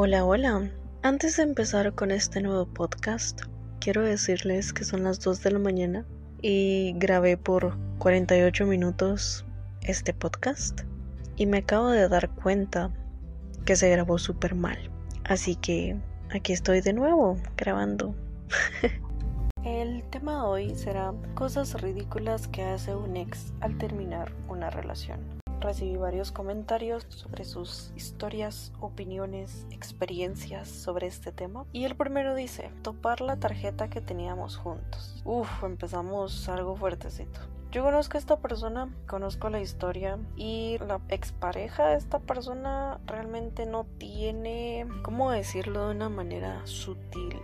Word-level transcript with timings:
Hola, 0.00 0.24
hola. 0.24 0.70
Antes 1.02 1.38
de 1.38 1.42
empezar 1.42 1.92
con 1.92 2.12
este 2.12 2.40
nuevo 2.40 2.66
podcast, 2.66 3.42
quiero 3.80 4.04
decirles 4.04 4.72
que 4.72 4.84
son 4.84 5.02
las 5.02 5.18
2 5.18 5.42
de 5.42 5.50
la 5.50 5.58
mañana 5.58 6.06
y 6.40 6.92
grabé 6.98 7.36
por 7.36 7.76
48 7.98 8.64
minutos 8.64 9.44
este 9.82 10.14
podcast 10.14 10.82
y 11.34 11.46
me 11.46 11.58
acabo 11.58 11.88
de 11.88 12.08
dar 12.08 12.30
cuenta 12.30 12.92
que 13.64 13.74
se 13.74 13.90
grabó 13.90 14.18
súper 14.18 14.54
mal. 14.54 14.78
Así 15.24 15.56
que 15.56 15.96
aquí 16.30 16.52
estoy 16.52 16.80
de 16.80 16.92
nuevo 16.92 17.36
grabando. 17.56 18.14
El 19.64 20.04
tema 20.10 20.34
de 20.34 20.40
hoy 20.42 20.74
será 20.76 21.12
cosas 21.34 21.74
ridículas 21.82 22.46
que 22.46 22.62
hace 22.62 22.94
un 22.94 23.16
ex 23.16 23.52
al 23.58 23.76
terminar 23.78 24.32
una 24.46 24.70
relación. 24.70 25.37
Recibí 25.60 25.96
varios 25.96 26.32
comentarios 26.32 27.04
sobre 27.08 27.44
sus 27.44 27.92
historias, 27.96 28.72
opiniones, 28.80 29.66
experiencias 29.70 30.68
sobre 30.68 31.06
este 31.06 31.32
tema. 31.32 31.64
Y 31.72 31.84
el 31.84 31.96
primero 31.96 32.34
dice, 32.34 32.70
topar 32.82 33.20
la 33.20 33.36
tarjeta 33.36 33.90
que 33.90 34.00
teníamos 34.00 34.56
juntos. 34.56 35.20
Uf, 35.24 35.64
empezamos 35.64 36.48
algo 36.48 36.76
fuertecito. 36.76 37.40
Yo 37.70 37.82
conozco 37.82 38.16
a 38.16 38.20
esta 38.20 38.38
persona, 38.38 38.88
conozco 39.06 39.50
la 39.50 39.60
historia 39.60 40.18
y 40.36 40.78
la 40.78 41.02
expareja 41.10 41.88
de 41.88 41.96
esta 41.96 42.18
persona 42.18 42.98
realmente 43.04 43.66
no 43.66 43.84
tiene, 43.98 44.86
¿cómo 45.02 45.30
decirlo 45.30 45.88
de 45.88 45.94
una 45.94 46.08
manera 46.08 46.62
sutil? 46.64 47.38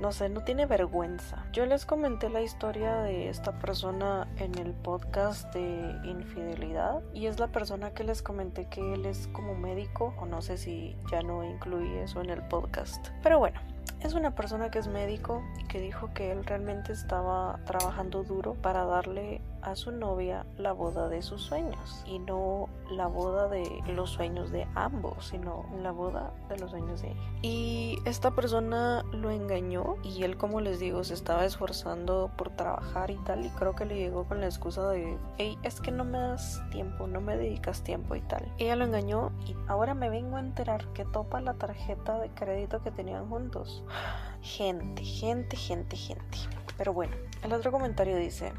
No 0.00 0.12
sé, 0.12 0.28
no 0.28 0.42
tiene 0.42 0.66
vergüenza. 0.66 1.44
Yo 1.52 1.66
les 1.66 1.84
comenté 1.84 2.30
la 2.30 2.40
historia 2.40 2.96
de 3.02 3.28
esta 3.28 3.58
persona 3.58 4.28
en 4.36 4.56
el 4.58 4.72
podcast 4.72 5.52
de 5.52 5.96
infidelidad 6.04 7.02
y 7.12 7.26
es 7.26 7.38
la 7.38 7.48
persona 7.48 7.90
que 7.90 8.04
les 8.04 8.22
comenté 8.22 8.66
que 8.68 8.94
él 8.94 9.06
es 9.06 9.28
como 9.28 9.54
médico 9.54 10.14
o 10.18 10.26
no 10.26 10.40
sé 10.40 10.56
si 10.56 10.96
ya 11.10 11.22
no 11.22 11.42
incluí 11.44 11.96
eso 11.98 12.20
en 12.20 12.30
el 12.30 12.42
podcast. 12.42 13.08
Pero 13.22 13.38
bueno, 13.38 13.60
es 14.00 14.14
una 14.14 14.34
persona 14.34 14.70
que 14.70 14.78
es 14.78 14.86
médico 14.86 15.42
y 15.58 15.64
que 15.66 15.80
dijo 15.80 16.10
que 16.14 16.30
él 16.30 16.44
realmente 16.44 16.92
estaba 16.92 17.58
trabajando 17.64 18.22
duro 18.22 18.54
para 18.54 18.84
darle 18.84 19.40
a 19.70 19.76
su 19.76 19.92
novia 19.92 20.46
la 20.56 20.72
boda 20.72 21.08
de 21.08 21.22
sus 21.22 21.42
sueños 21.42 22.02
y 22.06 22.18
no 22.18 22.68
la 22.90 23.06
boda 23.06 23.48
de 23.48 23.82
los 23.94 24.10
sueños 24.10 24.50
de 24.50 24.66
ambos, 24.74 25.26
sino 25.26 25.66
la 25.82 25.90
boda 25.90 26.32
de 26.48 26.58
los 26.58 26.70
sueños 26.70 27.02
de 27.02 27.12
ella. 27.12 27.20
Y 27.42 27.98
esta 28.04 28.30
persona 28.32 29.04
lo 29.12 29.30
engañó 29.30 29.96
y 30.02 30.22
él, 30.22 30.36
como 30.36 30.60
les 30.60 30.80
digo, 30.80 31.04
se 31.04 31.14
estaba 31.14 31.44
esforzando 31.44 32.30
por 32.36 32.50
trabajar 32.50 33.10
y 33.10 33.16
tal 33.18 33.44
y 33.44 33.50
creo 33.50 33.74
que 33.74 33.84
le 33.84 33.96
llegó 33.96 34.24
con 34.24 34.40
la 34.40 34.46
excusa 34.46 34.88
de, 34.88 35.18
hey, 35.38 35.58
es 35.62 35.80
que 35.80 35.90
no 35.90 36.04
me 36.04 36.18
das 36.18 36.62
tiempo, 36.70 37.06
no 37.06 37.20
me 37.20 37.36
dedicas 37.36 37.82
tiempo 37.82 38.14
y 38.14 38.20
tal. 38.22 38.50
Ella 38.58 38.76
lo 38.76 38.84
engañó 38.84 39.32
y 39.46 39.54
ahora 39.68 39.94
me 39.94 40.10
vengo 40.10 40.36
a 40.36 40.40
enterar 40.40 40.86
que 40.92 41.04
topa 41.04 41.40
la 41.40 41.54
tarjeta 41.54 42.18
de 42.18 42.30
crédito 42.30 42.82
que 42.82 42.90
tenían 42.90 43.28
juntos. 43.28 43.84
Gente, 44.40 45.02
gente, 45.02 45.56
gente, 45.56 45.96
gente. 45.96 46.38
Pero 46.76 46.92
bueno, 46.92 47.16
el 47.42 47.52
otro 47.52 47.72
comentario 47.72 48.16
dice, 48.16 48.52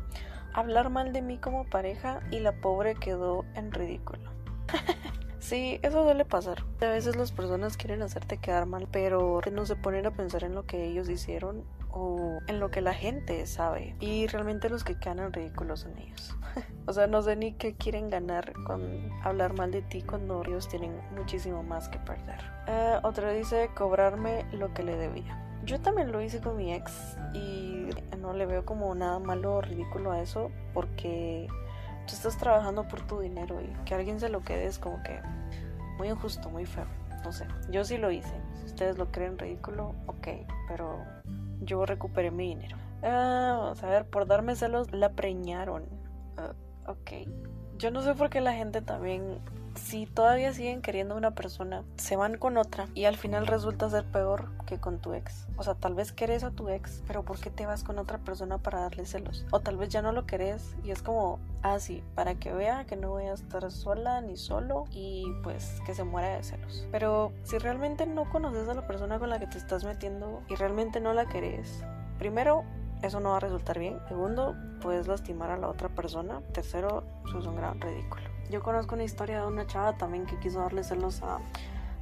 hablar 0.60 0.90
mal 0.90 1.14
de 1.14 1.22
mí 1.22 1.38
como 1.38 1.66
pareja 1.66 2.22
y 2.32 2.40
la 2.40 2.54
pobre 2.54 2.96
quedó 2.96 3.46
en 3.56 3.72
ridículo. 3.72 4.32
sí, 5.40 5.80
eso 5.82 6.04
suele 6.04 6.26
pasar. 6.26 6.64
A 6.82 6.86
veces 6.86 7.16
las 7.16 7.32
personas 7.32 7.78
quieren 7.78 8.02
hacerte 8.02 8.38
quedar 8.38 8.66
mal, 8.66 8.88
pero 8.92 9.42
no 9.52 9.66
se 9.66 9.76
ponen 9.76 10.06
a 10.06 10.12
pensar 10.12 10.44
en 10.44 10.56
lo 10.56 10.66
que 10.66 10.86
ellos 10.86 11.10
hicieron 11.10 11.64
o 11.92 12.40
en 12.48 12.60
lo 12.60 12.70
que 12.70 12.82
la 12.82 12.94
gente 12.94 13.46
sabe. 13.48 13.96
Y 14.00 14.28
realmente 14.28 14.70
los 14.70 14.84
que 14.84 15.00
quedan 15.00 15.20
en 15.20 15.34
ridículo 15.34 15.76
son 15.76 15.98
ellos. 15.98 16.36
o 16.86 16.94
sea, 16.94 17.08
no 17.08 17.22
sé 17.22 17.36
ni 17.36 17.54
qué 17.54 17.76
quieren 17.76 18.10
ganar 18.10 18.54
con 18.66 19.12
hablar 19.24 19.54
mal 19.54 19.72
de 19.72 19.82
ti 19.82 20.02
cuando 20.02 20.44
ellos 20.46 20.68
tienen 20.68 21.00
muchísimo 21.16 21.64
más 21.64 21.90
que 21.90 22.00
perder. 22.00 22.40
Uh, 22.68 23.08
otro 23.08 23.32
dice 23.32 23.70
cobrarme 23.76 24.46
lo 24.52 24.74
que 24.74 24.84
le 24.84 24.96
debía. 24.96 25.49
Yo 25.66 25.80
también 25.80 26.12
lo 26.12 26.22
hice 26.22 26.40
con 26.40 26.58
mi 26.58 26.74
ex 26.74 27.18
y 27.34 27.90
no 28.18 28.34
le 28.34 28.46
veo 28.46 28.66
como 28.66 28.94
nada 28.96 29.20
malo 29.20 29.56
o 29.56 29.62
ridículo 29.62 30.12
a 30.12 30.22
eso 30.22 30.52
porque 30.74 31.48
tú 32.08 32.14
estás 32.14 32.38
trabajando 32.38 32.88
por 32.88 33.02
tu 33.02 33.20
dinero 33.20 33.62
y 33.62 33.68
que 33.86 33.96
alguien 33.96 34.20
se 34.20 34.30
lo 34.30 34.42
quede 34.42 34.66
es 34.66 34.80
como 34.80 35.02
que 35.04 35.20
muy 35.98 36.10
injusto, 36.10 36.50
muy 36.50 36.66
feo. 36.66 36.86
No 37.24 37.32
sé, 37.32 37.46
yo 37.70 37.84
sí 37.84 37.98
lo 37.98 38.12
hice. 38.12 38.34
Si 38.60 38.66
ustedes 38.66 38.98
lo 38.98 39.12
creen 39.12 39.38
ridículo, 39.38 39.96
ok, 40.08 40.28
pero 40.68 41.04
yo 41.62 41.86
recuperé 41.86 42.32
mi 42.32 42.48
dinero. 42.50 42.78
Ah, 43.04 43.58
vamos 43.60 43.84
a 43.84 43.88
ver, 43.88 44.06
por 44.06 44.26
darme 44.26 44.56
celos 44.56 44.92
la 44.92 45.10
preñaron. 45.10 45.84
Uh, 46.38 46.90
ok. 46.92 47.12
Yo 47.78 47.92
no 47.92 48.02
sé 48.02 48.14
por 48.16 48.30
qué 48.30 48.42
la 48.42 48.54
gente 48.54 48.82
también 48.82 49.40
si 49.76 50.06
todavía 50.06 50.54
siguen 50.54 50.82
queriendo 50.82 51.16
a 51.16 51.18
una 51.18 51.32
persona, 51.32 51.84
se 51.96 52.16
van 52.16 52.38
con 52.38 52.58
otra 52.58 52.88
y 52.94 53.06
al 53.06 53.18
final 53.18 53.48
resulta 53.48 53.90
ser 53.90 54.06
peor 54.06 54.50
que 54.66 54.80
con 54.80 55.00
tu 55.00 55.14
ex. 55.14 55.48
O 55.58 55.64
sea, 55.64 55.76
tal 55.76 55.96
vez 55.96 56.12
querés 56.12 56.44
a 56.44 56.52
tu 56.52 56.70
ex, 56.70 57.04
pero 57.08 57.24
¿por 57.24 57.40
qué 57.40 57.50
te 57.50 57.66
vas 57.66 57.84
con 57.84 58.00
otra 58.00 58.18
persona 58.20 58.58
para 58.58 58.82
darle 58.82 59.06
celos? 59.06 59.46
O 59.52 59.60
tal 59.60 59.78
vez 59.78 59.90
ya 59.90 60.02
no 60.02 60.12
lo 60.12 60.26
querés 60.26 60.76
y 60.84 60.92
es 60.92 61.02
como, 61.02 61.40
ah, 61.64 61.80
sí, 61.80 62.04
para 62.16 62.36
que 62.36 62.54
vea 62.54 62.86
que 62.86 62.96
no 62.96 63.10
voy 63.10 63.26
a 63.26 63.34
estar 63.34 63.70
sola 63.72 64.22
ni 64.22 64.38
solo 64.38 64.86
y 64.92 65.26
pues 65.44 65.82
que 65.86 65.94
se 65.94 66.04
muera 66.04 66.36
de 66.36 66.44
celos. 66.44 66.88
Pero 66.92 67.32
si 67.44 67.58
realmente 67.58 68.06
no 68.06 68.30
conoces 68.30 68.68
a 68.68 68.74
la 68.74 68.88
persona 68.88 69.20
con 69.20 69.30
la 69.30 69.40
que 69.40 69.48
te 69.48 69.58
estás 69.58 69.84
metiendo 69.84 70.44
y 70.50 70.56
realmente 70.56 71.00
no 71.00 71.14
la 71.14 71.28
querés, 71.28 71.84
primero 72.18 72.64
eso 73.02 73.20
no 73.20 73.30
va 73.30 73.38
a 73.38 73.40
resultar 73.40 73.80
bien. 73.80 74.00
Segundo, 74.08 74.56
puedes 74.82 75.08
lastimar 75.08 75.52
a 75.52 75.58
la 75.58 75.70
otra 75.70 75.90
persona. 75.90 76.42
Tercero, 76.54 77.04
eso 77.26 77.40
es 77.40 77.46
un 77.46 77.56
gran 77.56 77.80
ridículo. 77.80 78.24
Yo 78.50 78.64
conozco 78.64 78.96
una 78.96 79.04
historia 79.04 79.42
de 79.42 79.48
una 79.48 79.68
chava 79.68 79.94
también 79.98 80.26
que 80.26 80.38
quiso 80.40 80.60
darle 80.60 80.84
celos 80.84 81.22
a 81.22 81.40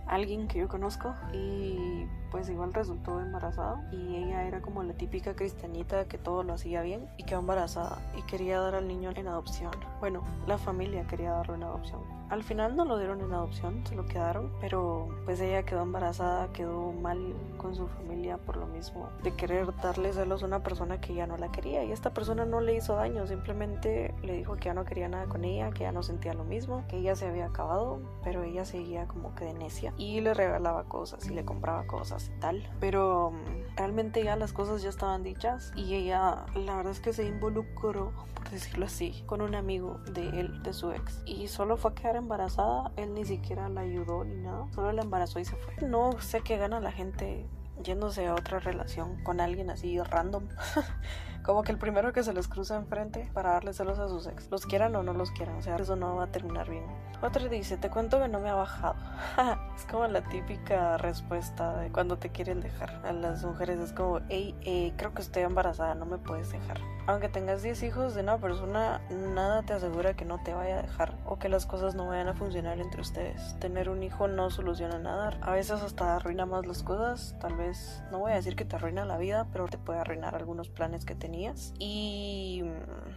alguien 0.07 0.47
que 0.47 0.59
yo 0.59 0.69
conozco 0.69 1.13
y 1.33 2.07
pues 2.31 2.49
igual 2.49 2.73
resultó 2.73 3.19
embarazada 3.19 3.85
y 3.91 4.15
ella 4.15 4.43
era 4.43 4.61
como 4.61 4.81
la 4.83 4.93
típica 4.93 5.35
cristianita 5.35 6.05
que 6.05 6.17
todo 6.17 6.43
lo 6.43 6.53
hacía 6.53 6.81
bien 6.81 7.09
y 7.17 7.23
quedó 7.23 7.39
embarazada 7.39 7.99
y 8.17 8.21
quería 8.23 8.61
dar 8.61 8.75
al 8.75 8.87
niño 8.87 9.11
en 9.13 9.27
adopción. 9.27 9.71
Bueno, 9.99 10.23
la 10.47 10.57
familia 10.57 11.05
quería 11.07 11.31
darlo 11.31 11.55
en 11.55 11.63
adopción. 11.63 12.01
Al 12.29 12.43
final 12.43 12.75
no 12.75 12.85
lo 12.85 12.97
dieron 12.97 13.21
en 13.21 13.33
adopción, 13.33 13.85
se 13.88 13.95
lo 13.95 14.05
quedaron, 14.05 14.51
pero 14.59 15.07
pues 15.25 15.39
ella 15.39 15.63
quedó 15.63 15.83
embarazada, 15.83 16.51
quedó 16.51 16.91
mal 16.91 17.33
con 17.57 17.75
su 17.75 17.88
familia 17.88 18.38
por 18.38 18.57
lo 18.57 18.67
mismo 18.67 19.09
de 19.23 19.33
querer 19.33 19.73
darle 19.81 20.13
celos 20.13 20.43
a 20.43 20.45
una 20.45 20.63
persona 20.63 20.99
que 20.99 21.13
ya 21.13 21.25
no 21.27 21.38
la 21.38 21.51
quería 21.51 21.83
y 21.83 21.91
esta 21.91 22.13
persona 22.13 22.45
no 22.45 22.61
le 22.61 22.75
hizo 22.75 22.95
daño, 22.95 23.25
simplemente 23.27 24.13
le 24.23 24.33
dijo 24.33 24.55
que 24.55 24.65
ya 24.65 24.73
no 24.73 24.85
quería 24.85 25.07
nada 25.07 25.25
con 25.25 25.45
ella, 25.45 25.71
que 25.71 25.81
ya 25.81 25.91
no 25.91 26.03
sentía 26.03 26.33
lo 26.33 26.43
mismo, 26.43 26.83
que 26.88 26.97
ella 26.97 27.15
se 27.15 27.27
había 27.27 27.45
acabado, 27.45 27.99
pero 28.23 28.44
ella 28.44 28.65
seguía 28.65 29.07
como 29.07 29.33
que 29.35 29.45
de 29.45 29.53
necia 29.53 29.94
y 29.97 30.21
le 30.21 30.33
regalaba 30.33 30.83
cosas 30.83 31.25
y 31.27 31.33
le 31.33 31.45
compraba 31.45 31.88
cosas 31.88 32.31
y 32.35 32.39
tal, 32.39 32.69
pero 32.79 33.31
mm, 33.31 33.66
realmente 33.77 34.23
ya 34.23 34.35
las 34.35 34.53
cosas 34.53 34.81
ya 34.81 34.89
estaban 34.89 35.23
dichas 35.23 35.71
y 35.75 35.93
ella 35.93 36.45
la 36.55 36.75
verdad 36.75 36.91
es 36.91 36.99
que 36.99 37.13
se 37.13 37.25
involucró, 37.25 38.11
por 38.33 38.49
decirlo 38.49 38.85
así, 38.85 39.23
con 39.25 39.41
un 39.41 39.55
amigo 39.55 39.99
de 40.11 40.27
él, 40.39 40.63
de 40.63 40.73
su 40.73 40.91
ex 40.91 41.21
y 41.25 41.47
solo 41.47 41.77
fue 41.77 41.91
a 41.91 41.93
quedar 41.93 42.15
embarazada, 42.15 42.91
él 42.97 43.13
ni 43.13 43.23
siquiera 43.23 43.69
la 43.69 43.81
ayudó 43.81 44.23
ni 44.23 44.35
nada, 44.35 44.65
solo 44.73 44.91
la 44.91 45.03
embarazó 45.03 45.39
y 45.39 45.45
se 45.45 45.55
fue. 45.55 45.88
No 45.88 46.19
sé 46.19 46.41
qué 46.41 46.57
gana 46.57 46.79
la 46.79 46.91
gente 46.91 47.47
yéndose 47.83 48.27
a 48.27 48.33
otra 48.33 48.59
relación 48.59 49.23
con 49.23 49.39
alguien 49.39 49.69
así 49.69 49.99
random. 49.99 50.47
Como 51.47 51.63
que 51.63 51.71
el 51.71 51.77
primero 51.77 52.11
que 52.11 52.23
se 52.23 52.33
les 52.33 52.49
cruza 52.49 52.75
enfrente 52.75 53.31
para 53.33 53.51
darle 53.51 53.71
celos 53.71 53.99
a 53.99 54.09
sus 54.09 54.27
ex. 54.27 54.51
Los 54.51 54.65
quieran 54.65 54.93
o 54.97 55.01
no 55.01 55.13
los 55.13 55.31
quieran. 55.31 55.55
O 55.55 55.61
sea, 55.61 55.77
eso 55.77 55.95
no 55.95 56.17
va 56.17 56.25
a 56.25 56.27
terminar 56.27 56.69
bien. 56.69 56.83
Otro 57.21 57.47
dice, 57.47 57.77
te 57.77 57.89
cuento 57.89 58.19
que 58.19 58.27
no 58.27 58.41
me 58.41 58.49
ha 58.49 58.55
bajado. 58.55 58.95
es 59.77 59.85
como 59.85 60.05
la 60.07 60.27
típica 60.27 60.97
respuesta 60.97 61.77
de 61.77 61.89
cuando 61.89 62.17
te 62.17 62.31
quieren 62.31 62.59
dejar. 62.59 63.01
A 63.05 63.13
las 63.13 63.45
mujeres 63.45 63.79
es 63.79 63.93
como, 63.93 64.19
hey, 64.27 64.57
eh, 64.59 64.91
creo 64.97 65.13
que 65.13 65.21
estoy 65.21 65.43
embarazada, 65.43 65.95
no 65.95 66.05
me 66.05 66.17
puedes 66.17 66.51
dejar. 66.51 66.81
Aunque 67.07 67.29
tengas 67.29 67.63
10 67.63 67.84
hijos 67.84 68.16
de 68.16 68.22
una 68.22 68.38
persona, 68.38 69.01
nada 69.09 69.63
te 69.63 69.72
asegura 69.72 70.13
que 70.13 70.25
no 70.25 70.44
te 70.44 70.53
vaya 70.53 70.79
a 70.79 70.81
dejar 70.81 71.13
o 71.25 71.40
que 71.40 71.47
las 71.47 71.66
cosas 71.66 71.95
no 71.95 72.07
vayan 72.07 72.28
a 72.28 72.34
funcionar 72.34 72.80
entre 72.80 73.00
ustedes. 73.00 73.57
Tener 73.59 73.89
un 73.89 74.04
hijo 74.04 74.27
no 74.27 74.50
soluciona 74.50 75.00
nada. 75.00 75.38
A 75.42 75.51
veces 75.51 75.81
hasta 75.81 76.18
arruina 76.18 76.45
más 76.45 76.65
las 76.65 76.83
cosas. 76.83 77.36
Tal 77.39 77.56
vez, 77.56 78.04
no 78.12 78.19
voy 78.19 78.33
a 78.33 78.36
decir 78.36 78.57
que 78.57 78.65
te 78.65 78.75
arruina 78.75 79.06
la 79.06 79.18
vida, 79.18 79.48
pero 79.54 79.68
te 79.69 79.77
puede 79.77 80.00
arruinar 80.00 80.36
algunos 80.36 80.68
planes 80.68 81.06
que 81.06 81.15
tenías 81.15 81.74
y 81.80 82.63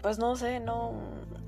pues 0.02 0.18
no 0.18 0.36
sé, 0.36 0.60
no, 0.60 0.92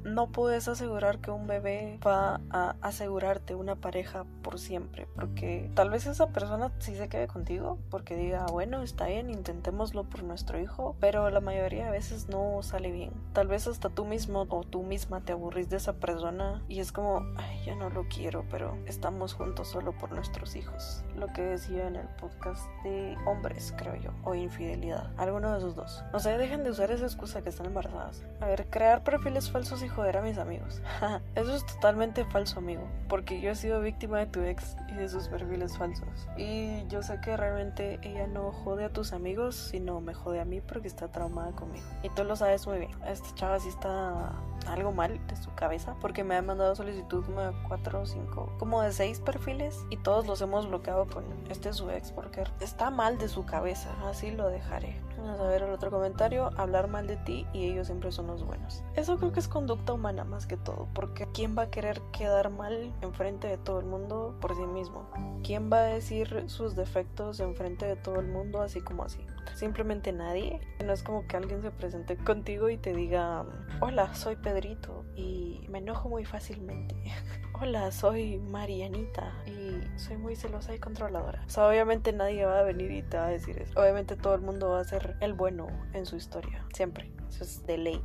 no 0.05 0.31
puedes 0.31 0.69
asegurar 0.69 1.21
que 1.21 1.31
un 1.31 1.47
bebé 1.47 1.99
va 2.07 2.41
a 2.51 2.77
asegurarte 2.81 3.55
una 3.55 3.77
pareja 3.77 4.25
por 4.43 4.59
siempre, 4.59 5.07
porque 5.15 5.71
tal 5.75 5.91
vez 5.91 6.07
esa 6.07 6.29
persona 6.29 6.73
sí 6.79 6.95
se 6.97 7.09
quede 7.09 7.29
contigo, 7.29 7.79
porque 7.91 8.17
diga, 8.17 8.47
bueno, 8.51 8.83
está 8.83 9.07
bien, 9.07 9.31
intentémoslo 9.31 10.05
por 10.05 10.23
nuestro 10.23 10.59
hijo, 10.59 10.97
pero 11.01 11.31
la 11.31 11.41
mayoría 11.41 11.87
de 11.87 11.91
veces 11.93 12.29
no 12.29 12.32
sale 12.63 12.91
bien. 12.91 13.13
Tal 13.33 13.47
vez 13.47 13.67
hasta 13.67 13.89
tú 13.89 14.05
mismo 14.05 14.47
o 14.49 14.65
tú 14.65 14.83
misma 14.83 15.21
te 15.21 15.33
aburrís 15.33 15.69
de 15.69 15.77
esa 15.77 15.95
persona 15.95 16.63
y 16.69 16.81
es 16.81 16.93
como, 16.93 17.25
ay, 17.37 17.63
ya 17.65 17.75
no 17.75 17.91
lo 17.91 18.09
quiero, 18.09 18.45
pero 18.51 18.77
estamos 18.87 19.35
juntos 19.35 19.69
solo 19.69 19.93
por 19.93 20.13
nuestros 20.13 20.57
hijos. 20.57 21.05
Lo 21.17 21.27
que 21.29 21.43
decía 21.43 21.87
en 21.87 21.97
el 21.97 22.09
podcast 22.21 22.67
de 22.85 23.17
hombres, 23.27 23.75
creo 23.77 23.97
yo, 23.97 24.11
o 24.25 24.35
infidelidad. 24.35 25.11
Alguno 25.17 25.53
de 25.53 25.59
esos 25.59 25.75
dos. 25.75 26.03
O 26.13 26.19
sea, 26.19 26.39
dejen 26.39 26.65
de 26.65 26.71
usar 26.71 26.91
esa 26.91 27.05
excusa 27.05 27.43
que 27.43 27.49
están 27.49 27.67
embarazadas. 27.67 28.25
A 28.41 28.47
ver, 28.47 28.67
crear 28.71 29.03
perfiles 29.05 29.51
falsos 29.51 29.83
y 29.83 29.89
joder 29.89 30.17
a 30.17 30.23
mis 30.23 30.39
amigos. 30.39 30.83
Eso 31.35 31.55
es 31.55 31.67
totalmente 31.67 32.25
falso, 32.25 32.59
amigo. 32.59 32.89
Porque 33.09 33.41
yo 33.41 33.51
he 33.51 33.55
sido 33.55 33.81
víctima 33.81 34.19
de 34.19 34.27
tu 34.27 34.41
ex 34.41 34.77
y 34.89 34.95
de 34.95 35.09
sus 35.09 35.29
perfiles 35.29 35.77
falsos. 35.77 36.29
Y 36.37 36.87
yo 36.89 37.03
sé 37.03 37.21
que 37.21 37.37
realmente 37.37 37.99
ella 38.03 38.27
no 38.27 38.53
jode 38.53 38.85
a 38.85 38.93
tus 38.93 39.13
amigos, 39.13 39.57
sino 39.57 40.01
me 40.01 40.15
jode 40.15 40.41
a 40.41 40.45
mí 40.45 40.61
porque 40.61 40.89
está 40.89 41.09
traumada 41.09 41.53
conmigo. 41.53 41.87
Lo 42.25 42.37
sabes 42.37 42.67
muy 42.67 42.79
bien. 42.79 42.91
Esta 43.07 43.35
chava 43.35 43.59
sí 43.59 43.69
está 43.69 44.33
algo 44.67 44.93
mal 44.93 45.25
de 45.27 45.37
su 45.37 45.53
cabeza 45.55 45.97
porque 46.01 46.25
me 46.25 46.37
ha 46.37 46.43
mandado 46.43 46.75
solicitud 46.75 47.25
de 47.25 47.53
4 47.69 48.01
o 48.01 48.07
5, 48.07 48.53
como 48.59 48.83
de 48.83 48.93
6 48.93 49.21
perfiles 49.21 49.85
y 49.91 49.97
todos 49.97 50.27
los 50.27 50.41
hemos 50.41 50.69
bloqueado 50.69 51.07
con 51.07 51.25
este 51.51 51.73
su 51.73 51.91
ex 51.91 52.13
porque 52.13 52.45
está 52.61 52.91
mal 52.91 53.19
de 53.19 53.29
su 53.29 53.45
cabeza, 53.45 53.91
así 54.09 54.31
lo 54.31 54.49
dejaré. 54.49 55.01
Vamos 55.19 55.41
a 55.41 55.45
ver 55.45 55.63
el 55.63 55.71
otro 55.71 55.91
comentario, 55.91 56.51
hablar 56.57 56.89
mal 56.89 57.07
de 57.07 57.17
ti 57.17 57.47
y 57.53 57.67
ellos 57.67 57.87
siempre 57.87 58.11
son 58.11 58.27
los 58.27 58.45
buenos. 58.45 58.83
Eso 58.95 59.19
creo 59.19 59.33
que 59.33 59.41
es 59.41 59.49
conducta 59.49 59.93
humana 59.93 60.25
más 60.25 60.47
que 60.47 60.57
todo, 60.57 60.89
porque 60.95 61.29
¿quién 61.33 61.57
va 61.57 61.63
a 61.63 61.71
querer 61.71 62.01
quedar 62.13 62.51
mal 62.51 62.93
enfrente 63.03 63.47
de 63.47 63.59
todo 63.59 63.79
el 63.79 63.87
mundo 63.87 64.37
por 64.41 64.57
sí 64.57 64.67
mismo? 64.67 65.09
¿Quién 65.45 65.71
va 65.73 65.79
a 65.79 65.85
decir 65.85 66.45
sus 66.49 66.75
defectos 66.75 67.41
enfrente 67.41 67.87
de 67.87 67.97
todo 67.97 68.19
el 68.19 68.27
mundo 68.27 68.63
así 68.63 68.81
como 68.81 69.05
así? 69.05 69.25
Simplemente 69.63 70.11
nadie. 70.11 70.59
No 70.85 70.93
es 70.93 71.05
como 71.05 71.25
que 71.29 71.37
alguien 71.37 71.63
se 71.63 71.71
presente 71.71 72.17
contigo 72.17 72.69
y 72.69 72.79
te 72.79 72.93
diga, 72.93 73.47
hola, 73.79 74.13
soy 74.13 74.35
Pedrito 74.35 75.05
y 75.15 75.65
me 75.69 75.79
enojo 75.79 76.09
muy 76.09 76.25
fácilmente. 76.25 76.97
hola, 77.61 77.93
soy 77.93 78.39
Marianita 78.39 79.33
y 79.47 79.81
soy 79.97 80.17
muy 80.17 80.35
celosa 80.35 80.75
y 80.75 80.81
controladora. 80.81 81.45
O 81.47 81.49
sea, 81.49 81.69
obviamente 81.69 82.13
nadie 82.13 82.45
va 82.45 82.59
a 82.59 82.63
venir 82.65 82.91
y 82.91 83.03
te 83.03 83.17
va 83.17 83.27
a 83.27 83.31
decir 83.31 83.57
eso. 83.57 83.81
Obviamente 83.81 84.17
todo 84.17 84.35
el 84.35 84.41
mundo 84.41 84.71
va 84.71 84.81
a 84.81 84.85
ser 84.85 85.17
el 85.21 85.33
bueno 85.33 85.69
en 85.93 86.07
su 86.07 86.17
historia. 86.17 86.67
Siempre. 86.75 87.13
Eso 87.29 87.45
es 87.45 87.65
de 87.65 87.79
ley. 87.79 88.03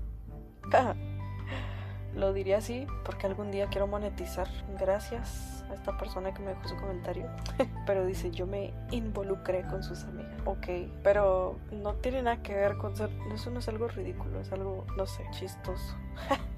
Lo 2.18 2.34
diría 2.34 2.58
así 2.58 2.88
porque 3.06 3.28
algún 3.28 3.52
día 3.52 3.68
quiero 3.68 3.86
monetizar. 3.86 4.48
Gracias 4.80 5.64
a 5.70 5.76
esta 5.76 5.96
persona 5.98 6.34
que 6.34 6.42
me 6.42 6.50
dejó 6.50 6.68
su 6.68 6.76
comentario. 6.78 7.30
pero 7.86 8.06
dice, 8.06 8.32
yo 8.32 8.48
me 8.48 8.74
involucré 8.92 9.64
con 9.68 9.84
sus 9.84 10.04
amigas. 10.04 10.34
Ok, 10.46 10.68
pero 11.04 11.60
no 11.72 11.94
tiene 11.96 12.24
nada 12.24 12.42
que 12.42 12.56
ver 12.56 12.78
con 12.78 12.96
ser... 12.96 13.12
Eso 13.34 13.52
no 13.52 13.60
es 13.60 13.68
algo 13.68 13.88
ridículo, 13.88 14.42
es 14.42 14.52
algo, 14.52 14.86
no 14.98 15.06
sé, 15.06 15.24
chistoso. 15.32 15.96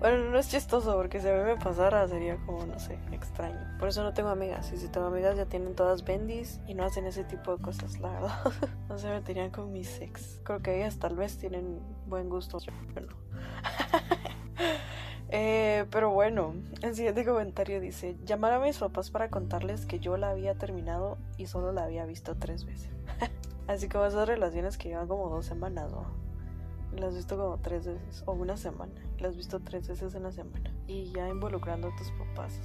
Bueno, 0.00 0.30
no 0.30 0.38
es 0.38 0.48
chistoso 0.48 0.96
porque 0.96 1.20
si 1.20 1.28
a 1.28 1.34
mí 1.34 1.42
me 1.42 1.56
pasara 1.56 2.08
sería 2.08 2.38
como, 2.46 2.64
no 2.64 2.78
sé, 2.78 2.98
extraño. 3.12 3.60
Por 3.78 3.88
eso 3.88 4.02
no 4.02 4.14
tengo 4.14 4.30
amigas. 4.30 4.72
Y 4.72 4.78
si 4.78 4.88
tengo 4.88 5.08
amigas 5.08 5.36
ya 5.36 5.44
tienen 5.44 5.74
todas 5.74 6.04
bendis 6.04 6.58
y 6.66 6.72
no 6.72 6.84
hacen 6.84 7.06
ese 7.06 7.22
tipo 7.24 7.54
de 7.54 7.62
cosas, 7.62 8.00
la 8.00 8.08
verdad. 8.08 8.52
no 8.88 8.96
se 8.96 9.10
meterían 9.10 9.50
con 9.50 9.70
mis 9.72 10.00
ex. 10.00 10.40
Creo 10.42 10.62
que 10.62 10.78
ellas 10.78 10.98
tal 10.98 11.16
vez 11.16 11.36
tienen 11.36 11.80
buen 12.06 12.30
gusto. 12.30 12.56
Bueno. 12.94 13.08
Eh, 15.32 15.86
pero 15.90 16.10
bueno, 16.10 16.54
el 16.82 16.94
siguiente 16.96 17.24
comentario 17.24 17.80
dice, 17.80 18.16
llamar 18.24 18.52
a 18.52 18.60
mis 18.60 18.78
papás 18.78 19.10
para 19.10 19.30
contarles 19.30 19.86
que 19.86 20.00
yo 20.00 20.16
la 20.16 20.30
había 20.30 20.54
terminado 20.54 21.18
y 21.36 21.46
solo 21.46 21.72
la 21.72 21.84
había 21.84 22.04
visto 22.04 22.36
tres 22.36 22.64
veces. 22.64 22.90
Así 23.68 23.88
como 23.88 24.06
esas 24.06 24.26
relaciones 24.26 24.76
que 24.76 24.88
llevan 24.88 25.06
como 25.06 25.28
dos 25.28 25.46
semanas, 25.46 25.92
¿no? 25.92 26.04
Las 26.92 27.10
has 27.10 27.14
visto 27.14 27.36
como 27.36 27.58
tres 27.58 27.86
veces, 27.86 28.24
o 28.26 28.32
una 28.32 28.56
semana. 28.56 28.92
Las 29.18 29.30
has 29.30 29.36
visto 29.36 29.60
tres 29.60 29.86
veces 29.86 30.12
en 30.16 30.24
la 30.24 30.32
semana. 30.32 30.74
Y 30.88 31.12
ya 31.12 31.28
involucrando 31.28 31.88
a 31.88 31.96
tus 31.96 32.10
papás. 32.12 32.58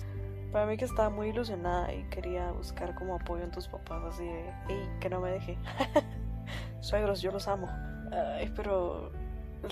Para 0.51 0.65
mí 0.65 0.77
que 0.77 0.85
estaba 0.85 1.09
muy 1.11 1.29
ilusionada 1.29 1.93
y 1.93 2.03
quería 2.05 2.51
buscar 2.51 2.95
como 2.95 3.15
apoyo 3.15 3.43
en 3.43 3.51
tus 3.51 3.67
papás, 3.67 4.03
así 4.05 4.23
de, 4.25 4.51
hey, 4.67 4.89
que 4.99 5.09
no 5.09 5.19
me 5.19 5.29
deje. 5.29 5.59
Suegros, 6.79 7.21
yo 7.21 7.31
los 7.31 7.47
amo. 7.47 7.67
Ay, 8.11 8.51
pero 8.55 9.11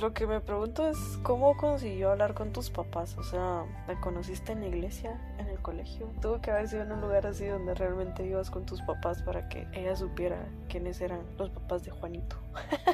lo 0.01 0.13
que 0.13 0.27
me 0.27 0.39
pregunto 0.39 0.87
es 0.87 0.97
cómo 1.23 1.55
consiguió 1.57 2.11
hablar 2.11 2.33
con 2.33 2.51
tus 2.51 2.69
papás. 2.69 3.17
O 3.17 3.23
sea, 3.23 3.65
¿la 3.87 3.99
conociste 4.01 4.51
en 4.51 4.61
la 4.61 4.67
iglesia, 4.67 5.19
en 5.37 5.47
el 5.47 5.59
colegio? 5.59 6.09
Tuvo 6.21 6.41
que 6.41 6.51
haber 6.51 6.67
sido 6.67 6.83
en 6.83 6.91
un 6.91 7.01
lugar 7.01 7.27
así 7.27 7.45
donde 7.45 7.73
realmente 7.75 8.25
ibas 8.25 8.49
con 8.49 8.65
tus 8.65 8.81
papás 8.81 9.21
para 9.21 9.49
que 9.49 9.67
ella 9.73 9.95
supiera 9.95 10.37
quiénes 10.69 11.01
eran 11.01 11.21
los 11.37 11.49
papás 11.49 11.83
de 11.83 11.91
Juanito. 11.91 12.35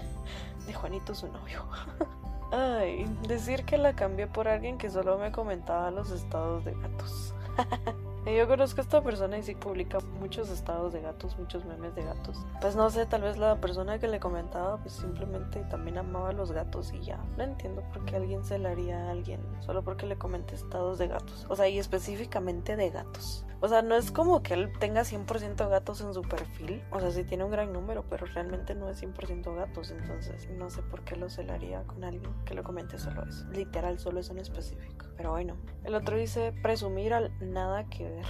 de 0.68 0.74
Juanito 0.74 1.16
su 1.16 1.28
novio. 1.28 1.66
Ay, 2.51 3.06
decir 3.28 3.63
que 3.63 3.78
la 3.78 3.94
cambié 3.95 4.28
por 4.28 4.48
alguien 4.48 4.78
que 4.78 4.90
solo 4.90 5.18
me 5.18 5.31
comentaba 5.31 5.92
los 5.92 6.12
estados 6.12 6.66
de 6.66 6.74
gatos. 6.74 7.34
Yo 8.25 8.48
conozco 8.48 8.81
a 8.81 8.83
esta 8.83 9.01
persona 9.01 9.38
y 9.38 9.44
sí 9.44 9.56
publica 9.56 10.00
muchos 10.19 10.50
estados 10.50 10.94
de 10.94 11.01
gatos, 11.01 11.38
muchos 11.39 11.66
memes 11.66 11.95
de 11.95 12.04
gatos. 12.04 12.38
Pues 12.62 12.75
no 12.75 12.89
sé, 12.89 13.06
tal 13.06 13.24
vez 13.24 13.38
la 13.38 13.60
persona 13.60 13.98
que 13.98 14.07
le 14.07 14.19
comentaba 14.19 14.77
pues 14.77 14.94
simplemente 14.94 15.62
también 15.66 15.98
amaba 15.98 16.30
a 16.30 16.33
los 16.33 16.51
gatos 16.51 16.94
y 16.94 17.01
ya. 17.01 17.18
No 17.38 17.44
entiendo 17.44 17.81
por 17.94 18.06
qué 18.06 18.18
alguien 18.18 18.44
se 18.44 18.60
le 18.60 18.69
haría 18.69 19.07
a 19.07 19.12
alguien 19.12 19.42
solo 19.62 19.83
porque 19.83 20.06
le 20.06 20.18
comente 20.18 20.56
estados 20.56 21.00
de 21.00 21.07
gatos. 21.07 21.45
O 21.50 21.56
sea, 21.56 21.68
y 21.69 21.80
específicamente 21.80 22.75
de 22.75 22.89
gatos. 22.89 23.45
O 23.62 23.68
sea, 23.68 23.81
no 23.81 23.95
es 23.95 24.12
como 24.12 24.42
que 24.42 24.54
él 24.54 24.71
tenga 24.80 25.01
100% 25.01 25.68
gatos 25.68 26.00
en 26.01 26.13
su 26.13 26.21
perfil. 26.21 26.81
O 26.92 27.00
sea, 27.00 27.12
sí 27.12 27.24
tiene 27.24 27.44
un 27.44 27.51
gran 27.51 27.74
número, 27.74 28.06
pero 28.10 28.25
realmente 28.25 28.74
no 28.74 28.89
es 28.89 29.01
100% 29.01 29.54
gatos. 29.56 29.92
Entonces, 29.92 30.50
no 30.51 30.69
sé 30.69 30.81
por 30.83 31.01
qué 31.04 31.18
lo 31.18 31.30
celaría 31.30 31.83
con 31.83 32.04
alguien 32.04 32.33
que 32.45 32.54
lo 32.54 32.63
comente 32.63 32.98
solo 32.98 33.24
eso. 33.27 33.45
Literal, 33.50 34.00
solo 34.00 34.21
eso 34.21 34.31
en 34.31 34.39
específico. 34.39 35.08
Pero 35.19 35.31
bueno, 35.31 35.57
el 35.83 35.95
otro 35.95 36.16
dice 36.16 36.54
presumir 36.62 37.13
al 37.13 37.33
nada 37.42 37.83
que 37.89 38.06
ver. 38.06 38.25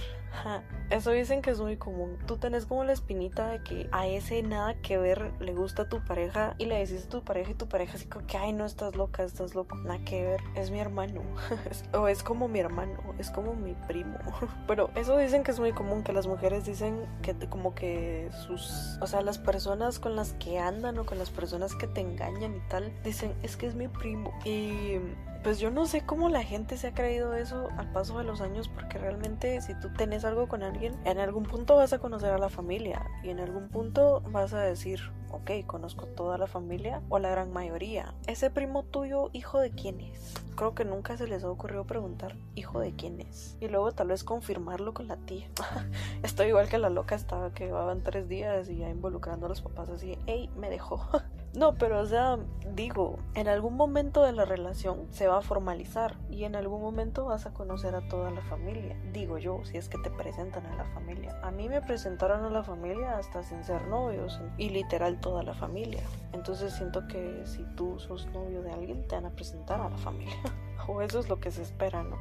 Eso 0.90 1.12
dicen 1.12 1.40
que 1.40 1.50
es 1.50 1.60
muy 1.60 1.76
común. 1.76 2.18
Tú 2.26 2.36
tenés 2.36 2.66
como 2.66 2.82
la 2.82 2.92
espinita 2.92 3.46
de 3.46 3.62
que 3.62 3.88
a 3.92 4.08
ese 4.08 4.42
nada 4.42 4.74
que 4.74 4.98
ver 4.98 5.32
le 5.38 5.54
gusta 5.54 5.82
a 5.82 5.88
tu 5.88 6.04
pareja 6.04 6.56
y 6.58 6.64
le 6.64 6.78
decís 6.78 7.04
a 7.06 7.08
tu 7.08 7.22
pareja 7.22 7.52
y 7.52 7.54
tu 7.54 7.68
pareja 7.68 7.94
así 7.94 8.06
como 8.06 8.26
que, 8.26 8.36
ay, 8.36 8.52
no 8.52 8.64
estás 8.64 8.96
loca, 8.96 9.22
estás 9.22 9.54
loco. 9.54 9.76
Nada 9.76 10.00
que 10.04 10.20
ver, 10.20 10.40
es 10.56 10.72
mi 10.72 10.80
hermano. 10.80 11.22
o 11.94 12.08
es 12.08 12.24
como 12.24 12.48
mi 12.48 12.58
hermano, 12.58 12.98
es 13.20 13.30
como 13.30 13.54
mi 13.54 13.74
primo. 13.86 14.18
Pero 14.66 14.90
eso 14.96 15.16
dicen 15.16 15.44
que 15.44 15.52
es 15.52 15.60
muy 15.60 15.70
común, 15.70 16.02
que 16.02 16.12
las 16.12 16.26
mujeres 16.26 16.64
dicen 16.64 17.06
que 17.22 17.36
como 17.48 17.72
que 17.76 18.30
sus, 18.48 18.98
o 19.00 19.06
sea, 19.06 19.22
las 19.22 19.38
personas 19.38 20.00
con 20.00 20.16
las 20.16 20.32
que 20.32 20.58
andan 20.58 20.98
o 20.98 21.06
con 21.06 21.20
las 21.20 21.30
personas 21.30 21.76
que 21.76 21.86
te 21.86 22.00
engañan 22.00 22.56
y 22.56 22.68
tal, 22.68 22.92
dicen, 23.04 23.32
es 23.44 23.56
que 23.56 23.66
es 23.68 23.76
mi 23.76 23.86
primo. 23.86 24.32
Y 24.44 24.98
pues 25.42 25.58
yo 25.58 25.70
no 25.70 25.86
sé 25.86 26.02
cómo 26.02 26.28
la 26.28 26.42
gente 26.42 26.76
se 26.76 26.88
ha 26.88 26.94
creído 26.94 27.34
eso 27.34 27.68
al 27.78 27.90
paso 27.92 28.18
de 28.18 28.24
los 28.24 28.40
años, 28.40 28.68
porque 28.68 28.98
realmente 28.98 29.60
si 29.62 29.74
tú 29.74 29.92
tenés 29.92 30.24
algo 30.24 30.48
con 30.48 30.62
alguien, 30.62 30.94
en 31.04 31.18
algún 31.18 31.44
punto 31.44 31.76
vas 31.76 31.92
a 31.92 31.98
conocer 31.98 32.32
a 32.32 32.38
la 32.38 32.48
familia 32.48 33.06
y 33.22 33.30
en 33.30 33.40
algún 33.40 33.68
punto 33.68 34.22
vas 34.30 34.52
a 34.52 34.60
decir, 34.60 35.00
ok, 35.32 35.66
conozco 35.66 36.06
toda 36.06 36.38
la 36.38 36.46
familia 36.46 37.02
o 37.08 37.18
la 37.18 37.30
gran 37.30 37.52
mayoría. 37.52 38.14
Ese 38.26 38.50
primo 38.50 38.82
tuyo, 38.82 39.30
hijo 39.32 39.58
de 39.58 39.70
quién 39.70 40.00
es? 40.00 40.34
Creo 40.56 40.74
que 40.74 40.84
nunca 40.84 41.16
se 41.16 41.26
les 41.26 41.44
ha 41.44 41.50
ocurrido 41.50 41.84
preguntar, 41.84 42.36
hijo 42.54 42.80
de 42.80 42.94
quién 42.94 43.20
es. 43.20 43.56
Y 43.60 43.68
luego 43.68 43.92
tal 43.92 44.08
vez 44.08 44.24
confirmarlo 44.24 44.92
con 44.94 45.08
la 45.08 45.16
tía. 45.16 45.48
Estoy 46.22 46.48
igual 46.48 46.68
que 46.68 46.78
la 46.78 46.90
loca 46.90 47.14
estaba 47.14 47.54
que 47.54 47.66
llevaban 47.66 48.02
tres 48.02 48.28
días 48.28 48.68
y 48.68 48.76
ya 48.76 48.88
involucrando 48.88 49.46
a 49.46 49.48
los 49.48 49.62
papás 49.62 49.88
así, 49.90 50.18
hey, 50.26 50.50
me 50.56 50.70
dejó. 50.70 51.06
No, 51.52 51.74
pero 51.74 51.98
o 51.98 52.06
sea, 52.06 52.38
digo, 52.76 53.18
en 53.34 53.48
algún 53.48 53.76
momento 53.76 54.22
de 54.22 54.32
la 54.32 54.44
relación 54.44 55.08
se 55.10 55.26
va 55.26 55.38
a 55.38 55.42
formalizar 55.42 56.16
y 56.30 56.44
en 56.44 56.54
algún 56.54 56.80
momento 56.80 57.24
vas 57.24 57.44
a 57.44 57.52
conocer 57.52 57.96
a 57.96 58.06
toda 58.08 58.30
la 58.30 58.42
familia. 58.42 58.96
Digo 59.12 59.36
yo, 59.36 59.60
si 59.64 59.76
es 59.76 59.88
que 59.88 59.98
te 59.98 60.10
presentan 60.10 60.64
a 60.66 60.76
la 60.76 60.84
familia. 60.84 61.36
A 61.42 61.50
mí 61.50 61.68
me 61.68 61.82
presentaron 61.82 62.44
a 62.44 62.50
la 62.50 62.62
familia 62.62 63.18
hasta 63.18 63.42
sin 63.42 63.64
ser 63.64 63.84
novios 63.88 64.40
y 64.58 64.70
literal 64.70 65.19
toda 65.20 65.42
la 65.42 65.54
familia. 65.54 66.02
Entonces 66.32 66.72
siento 66.72 67.06
que 67.08 67.42
si 67.44 67.64
tú 67.76 67.98
sos 67.98 68.26
novio 68.26 68.62
de 68.62 68.72
alguien 68.72 69.06
te 69.06 69.14
van 69.14 69.26
a 69.26 69.30
presentar 69.30 69.80
a 69.80 69.88
la 69.88 69.98
familia. 69.98 70.36
o 70.88 71.02
eso 71.02 71.18
es 71.18 71.28
lo 71.28 71.40
que 71.40 71.50
se 71.50 71.62
espera, 71.62 72.02
¿no? 72.02 72.16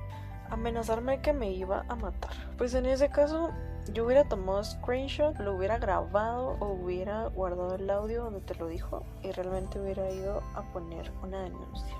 Amenazarme 0.49 1.21
que 1.21 1.33
me 1.33 1.51
iba 1.51 1.85
a 1.87 1.95
matar. 1.95 2.33
Pues 2.57 2.73
en 2.73 2.85
ese 2.85 3.09
caso 3.09 3.51
yo 3.93 4.05
hubiera 4.05 4.23
tomado 4.25 4.63
screenshot, 4.63 5.37
lo 5.39 5.55
hubiera 5.55 5.77
grabado 5.77 6.57
o 6.59 6.73
hubiera 6.73 7.27
guardado 7.27 7.75
el 7.75 7.89
audio 7.89 8.25
donde 8.25 8.41
te 8.41 8.55
lo 8.55 8.67
dijo 8.67 9.03
y 9.23 9.31
realmente 9.31 9.79
hubiera 9.79 10.09
ido 10.11 10.41
a 10.55 10.61
poner 10.73 11.11
una 11.23 11.41
denuncia. 11.41 11.95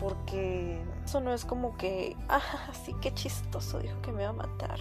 Porque 0.00 0.82
eso 1.04 1.20
no 1.20 1.32
es 1.32 1.44
como 1.44 1.76
que, 1.76 2.16
ah, 2.28 2.40
sí, 2.84 2.94
qué 3.00 3.12
chistoso, 3.12 3.78
dijo 3.78 4.00
que 4.02 4.12
me 4.12 4.22
iba 4.22 4.30
a 4.30 4.34
matar 4.34 4.78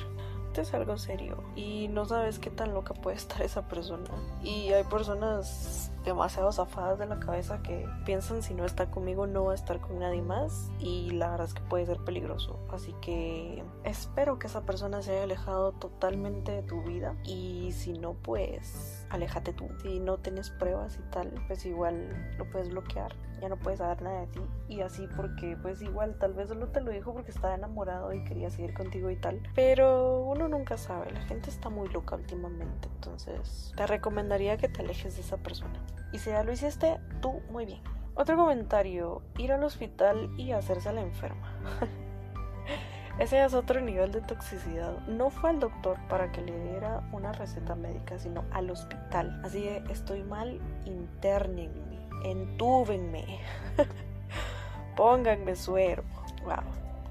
es 0.59 0.73
algo 0.73 0.97
serio 0.97 1.41
y 1.55 1.87
no 1.87 2.03
sabes 2.05 2.39
qué 2.39 2.49
tan 2.49 2.73
loca 2.73 2.93
puede 2.93 3.15
estar 3.15 3.41
esa 3.41 3.67
persona. 3.67 4.09
Y 4.43 4.73
hay 4.73 4.83
personas 4.83 5.91
demasiado 6.03 6.51
zafadas 6.51 6.99
de 6.99 7.05
la 7.05 7.19
cabeza 7.19 7.61
que 7.61 7.87
piensan 8.05 8.41
si 8.41 8.53
no 8.53 8.65
está 8.65 8.89
conmigo 8.89 9.27
no 9.27 9.45
va 9.45 9.51
a 9.51 9.55
estar 9.55 9.79
con 9.79 9.99
nadie 9.99 10.21
más 10.21 10.71
y 10.79 11.11
la 11.11 11.29
verdad 11.29 11.47
es 11.47 11.53
que 11.53 11.61
puede 11.61 11.85
ser 11.85 11.99
peligroso. 11.99 12.59
Así 12.71 12.93
que 13.01 13.63
espero 13.83 14.39
que 14.39 14.47
esa 14.47 14.65
persona 14.65 15.01
se 15.01 15.11
haya 15.11 15.23
alejado 15.23 15.73
totalmente 15.73 16.51
de 16.51 16.63
tu 16.63 16.81
vida 16.83 17.15
y 17.23 17.71
si 17.71 17.93
no 17.93 18.13
pues 18.13 19.05
aléjate 19.09 19.53
tú. 19.53 19.69
Si 19.81 19.99
no 19.99 20.17
tienes 20.17 20.49
pruebas 20.49 20.97
y 20.97 21.11
tal, 21.11 21.31
pues 21.47 21.65
igual 21.65 22.35
lo 22.37 22.49
puedes 22.49 22.69
bloquear 22.69 23.15
ya 23.41 23.49
no 23.49 23.57
puede 23.57 23.77
saber 23.77 24.01
nada 24.01 24.21
de 24.21 24.27
ti. 24.27 24.41
Y 24.69 24.81
así 24.81 25.07
porque 25.17 25.57
pues 25.61 25.81
igual 25.81 26.15
tal 26.19 26.33
vez 26.33 26.47
solo 26.49 26.67
te 26.67 26.79
lo 26.79 26.91
dijo 26.91 27.11
porque 27.11 27.31
estaba 27.31 27.55
enamorado 27.55 28.13
y 28.13 28.23
quería 28.23 28.49
seguir 28.49 28.73
contigo 28.73 29.09
y 29.09 29.15
tal. 29.15 29.41
Pero 29.55 30.21
uno 30.21 30.40
nunca 30.47 30.77
sabe, 30.77 31.11
la 31.11 31.21
gente 31.21 31.49
está 31.49 31.69
muy 31.69 31.89
loca 31.89 32.15
últimamente. 32.15 32.87
Entonces 32.95 33.73
te 33.75 33.87
recomendaría 33.87 34.57
que 34.57 34.69
te 34.69 34.81
alejes 34.81 35.15
de 35.15 35.21
esa 35.21 35.37
persona. 35.37 35.79
Y 36.11 36.19
si 36.19 36.29
ya 36.29 36.43
lo 36.43 36.51
hiciste, 36.51 36.99
tú 37.21 37.41
muy 37.49 37.65
bien. 37.65 37.81
Otro 38.15 38.35
comentario, 38.35 39.21
ir 39.37 39.53
al 39.53 39.63
hospital 39.63 40.29
y 40.37 40.51
hacerse 40.51 40.91
la 40.91 41.01
enferma. 41.01 41.53
Ese 43.19 43.43
es 43.43 43.53
otro 43.53 43.81
nivel 43.81 44.11
de 44.11 44.21
toxicidad. 44.21 44.97
No 45.07 45.29
fue 45.29 45.51
al 45.51 45.59
doctor 45.59 45.97
para 46.07 46.31
que 46.31 46.41
le 46.41 46.57
diera 46.59 47.07
una 47.11 47.31
receta 47.31 47.75
médica, 47.75 48.17
sino 48.17 48.43
al 48.51 48.69
hospital. 48.69 49.41
Así 49.43 49.61
que 49.61 49.83
estoy 49.91 50.23
mal, 50.23 50.59
internenme, 50.85 51.99
entúbenme, 52.23 53.39
pónganme 54.95 55.55
suero. 55.55 56.03
Wow, 56.43 56.63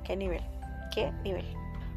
qué 0.04 0.16
nivel, 0.16 0.42
qué 0.92 1.12
nivel. 1.22 1.46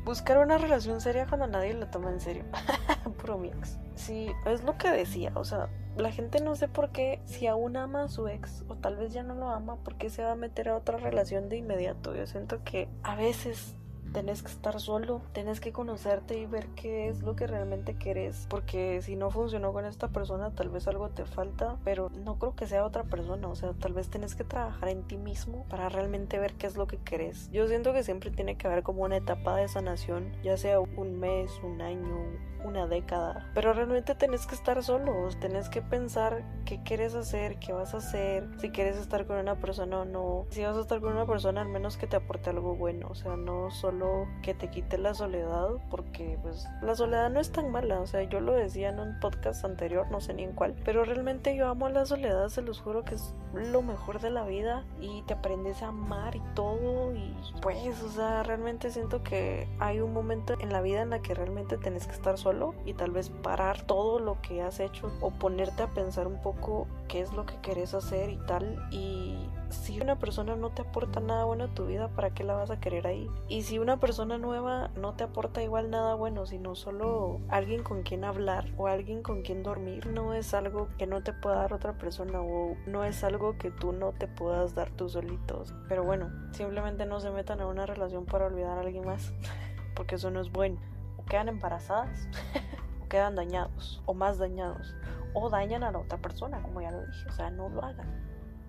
Buscar 0.03 0.37
una 0.39 0.57
relación 0.57 0.99
seria 0.99 1.27
cuando 1.27 1.47
nadie 1.47 1.73
lo 1.73 1.87
toma 1.87 2.09
en 2.09 2.19
serio. 2.19 2.43
Puro 3.21 3.37
mi. 3.37 3.51
Sí, 3.95 4.31
es 4.45 4.63
lo 4.63 4.77
que 4.77 4.89
decía, 4.89 5.31
o 5.35 5.45
sea, 5.45 5.69
la 5.95 6.11
gente 6.11 6.41
no 6.41 6.55
sé 6.55 6.67
por 6.67 6.91
qué, 6.91 7.21
si 7.25 7.47
aún 7.47 7.77
ama 7.77 8.03
a 8.03 8.07
su 8.07 8.27
ex 8.27 8.63
o 8.67 8.75
tal 8.75 8.97
vez 8.97 9.13
ya 9.13 9.23
no 9.23 9.35
lo 9.35 9.49
ama, 9.49 9.77
¿por 9.77 9.95
qué 9.95 10.09
se 10.09 10.23
va 10.23 10.31
a 10.31 10.35
meter 10.35 10.69
a 10.69 10.75
otra 10.75 10.97
relación 10.97 11.47
de 11.47 11.57
inmediato? 11.57 12.15
Yo 12.15 12.25
siento 12.27 12.63
que 12.63 12.89
a 13.03 13.15
veces 13.15 13.75
tenés 14.13 14.43
que 14.43 14.51
estar 14.51 14.79
solo, 14.79 15.21
tenés 15.33 15.59
que 15.59 15.73
conocerte 15.73 16.37
y 16.37 16.45
ver 16.45 16.67
qué 16.69 17.09
es 17.09 17.21
lo 17.21 17.35
que 17.35 17.47
realmente 17.47 17.95
querés, 17.95 18.45
porque 18.49 19.01
si 19.01 19.15
no 19.15 19.31
funcionó 19.31 19.73
con 19.73 19.85
esta 19.85 20.07
persona, 20.07 20.51
tal 20.51 20.69
vez 20.69 20.87
algo 20.87 21.09
te 21.09 21.25
falta, 21.25 21.77
pero 21.83 22.09
no 22.09 22.37
creo 22.37 22.55
que 22.55 22.67
sea 22.67 22.85
otra 22.85 23.03
persona, 23.03 23.47
o 23.47 23.55
sea, 23.55 23.73
tal 23.73 23.93
vez 23.93 24.09
tenés 24.09 24.35
que 24.35 24.43
trabajar 24.43 24.89
en 24.89 25.03
ti 25.03 25.17
mismo 25.17 25.65
para 25.69 25.89
realmente 25.89 26.39
ver 26.39 26.53
qué 26.53 26.67
es 26.67 26.77
lo 26.77 26.87
que 26.87 26.97
querés. 26.97 27.49
Yo 27.51 27.67
siento 27.67 27.93
que 27.93 28.03
siempre 28.03 28.31
tiene 28.31 28.55
que 28.55 28.67
haber 28.67 28.83
como 28.83 29.03
una 29.03 29.17
etapa 29.17 29.55
de 29.55 29.67
sanación, 29.67 30.31
ya 30.43 30.55
sea 30.57 30.79
un 30.79 31.19
mes, 31.19 31.51
un 31.63 31.81
año, 31.81 32.17
una 32.63 32.87
década. 32.87 33.49
Pero 33.53 33.73
realmente 33.73 34.15
tenés 34.15 34.47
que 34.47 34.55
estar 34.55 34.81
solo, 34.83 35.29
tenés 35.39 35.69
que 35.69 35.81
pensar 35.81 36.43
qué 36.65 36.81
quieres 36.83 37.15
hacer, 37.15 37.59
qué 37.59 37.73
vas 37.73 37.93
a 37.93 37.97
hacer, 37.97 38.47
si 38.59 38.69
quieres 38.69 38.97
estar 38.97 39.25
con 39.25 39.37
una 39.37 39.55
persona 39.55 40.01
o 40.01 40.05
no. 40.05 40.45
Si 40.49 40.63
vas 40.63 40.77
a 40.77 40.81
estar 40.81 41.01
con 41.01 41.13
una 41.13 41.25
persona, 41.25 41.61
al 41.61 41.69
menos 41.69 41.97
que 41.97 42.07
te 42.07 42.15
aporte 42.15 42.49
algo 42.49 42.75
bueno, 42.75 43.07
o 43.09 43.15
sea, 43.15 43.35
no 43.35 43.71
solo 43.71 44.27
que 44.41 44.53
te 44.53 44.69
quite 44.69 44.97
la 44.97 45.13
soledad, 45.13 45.69
porque 45.89 46.37
pues 46.41 46.67
la 46.81 46.95
soledad 46.95 47.29
no 47.29 47.39
es 47.39 47.51
tan 47.51 47.71
mala, 47.71 47.99
o 47.99 48.07
sea, 48.07 48.23
yo 48.23 48.39
lo 48.39 48.53
decía 48.53 48.89
en 48.89 48.99
un 48.99 49.19
podcast 49.19 49.63
anterior, 49.65 50.09
no 50.11 50.21
sé 50.21 50.33
ni 50.33 50.43
en 50.43 50.53
cuál, 50.53 50.75
pero 50.83 51.03
realmente 51.03 51.55
yo 51.55 51.67
amo 51.67 51.89
la 51.89 52.05
soledad, 52.05 52.49
se 52.49 52.61
los 52.61 52.79
juro 52.81 53.03
que 53.03 53.15
es 53.15 53.33
lo 53.53 53.81
mejor 53.81 54.19
de 54.19 54.31
la 54.31 54.43
vida 54.45 54.85
y 54.99 55.21
te 55.23 55.33
aprendes 55.33 55.83
a 55.83 55.87
amar 55.87 56.35
y 56.35 56.41
todo 56.55 57.13
y 57.15 57.35
pues, 57.61 58.01
o 58.01 58.09
sea, 58.09 58.43
realmente 58.43 58.89
siento 58.91 59.23
que 59.23 59.67
hay 59.79 59.99
un 59.99 60.13
momento 60.13 60.55
en 60.59 60.71
la 60.71 60.81
vida 60.81 61.01
en 61.01 61.11
la 61.11 61.21
que 61.21 61.33
realmente 61.33 61.77
tenés 61.77 62.07
que 62.07 62.13
estar 62.13 62.37
y 62.85 62.93
tal 62.93 63.11
vez 63.11 63.29
parar 63.29 63.81
todo 63.81 64.19
lo 64.19 64.41
que 64.41 64.61
has 64.61 64.79
hecho 64.79 65.11
o 65.21 65.31
ponerte 65.31 65.83
a 65.83 65.87
pensar 65.87 66.27
un 66.27 66.41
poco 66.41 66.87
qué 67.07 67.21
es 67.21 67.33
lo 67.33 67.45
que 67.45 67.55
querés 67.61 67.93
hacer 67.93 68.29
y 68.29 68.37
tal 68.37 68.87
y 68.91 69.37
si 69.73 69.99
una 69.99 70.19
persona 70.19 70.55
no 70.55 70.69
te 70.69 70.83
aporta 70.83 71.19
nada 71.19 71.45
bueno 71.45 71.65
a 71.65 71.67
tu 71.67 71.85
vida, 71.85 72.07
¿para 72.09 72.29
qué 72.29 72.43
la 72.43 72.53
vas 72.53 72.69
a 72.69 72.79
querer 72.79 73.07
ahí? 73.07 73.29
Y 73.47 73.63
si 73.63 73.79
una 73.79 73.99
persona 73.99 74.37
nueva 74.37 74.91
no 74.95 75.13
te 75.13 75.23
aporta 75.23 75.63
igual 75.63 75.89
nada 75.89 76.13
bueno, 76.15 76.45
sino 76.45 76.75
solo 76.75 77.41
alguien 77.49 77.83
con 77.83 78.03
quien 78.03 78.23
hablar 78.23 78.71
o 78.77 78.87
alguien 78.87 79.23
con 79.23 79.41
quien 79.41 79.63
dormir, 79.63 80.07
no 80.07 80.33
es 80.33 80.53
algo 80.53 80.87
que 80.97 81.07
no 81.07 81.23
te 81.23 81.33
pueda 81.33 81.57
dar 81.57 81.73
otra 81.73 81.97
persona 81.97 82.41
o 82.41 82.75
no 82.85 83.03
es 83.03 83.23
algo 83.23 83.57
que 83.57 83.71
tú 83.71 83.91
no 83.91 84.11
te 84.11 84.27
puedas 84.27 84.75
dar 84.75 84.91
tú 84.91 85.09
solitos. 85.09 85.73
Pero 85.89 86.03
bueno, 86.03 86.31
simplemente 86.51 87.05
no 87.05 87.19
se 87.19 87.31
metan 87.31 87.59
a 87.61 87.67
una 87.67 87.85
relación 87.85 88.25
para 88.25 88.45
olvidar 88.45 88.77
a 88.77 88.81
alguien 88.81 89.05
más, 89.05 89.33
porque 89.95 90.15
eso 90.15 90.29
no 90.29 90.39
es 90.39 90.51
bueno 90.51 90.92
quedan 91.25 91.49
embarazadas 91.49 92.27
o 93.03 93.07
quedan 93.07 93.35
dañados 93.35 94.01
o 94.05 94.13
más 94.13 94.37
dañados 94.37 94.95
o 95.33 95.49
dañan 95.49 95.83
a 95.83 95.91
la 95.91 95.99
otra 95.99 96.17
persona, 96.17 96.61
como 96.61 96.81
ya 96.81 96.91
lo 96.91 97.05
dije, 97.05 97.27
o 97.27 97.31
sea, 97.31 97.49
no 97.49 97.69
lo 97.69 97.83
hagan. 97.83 98.07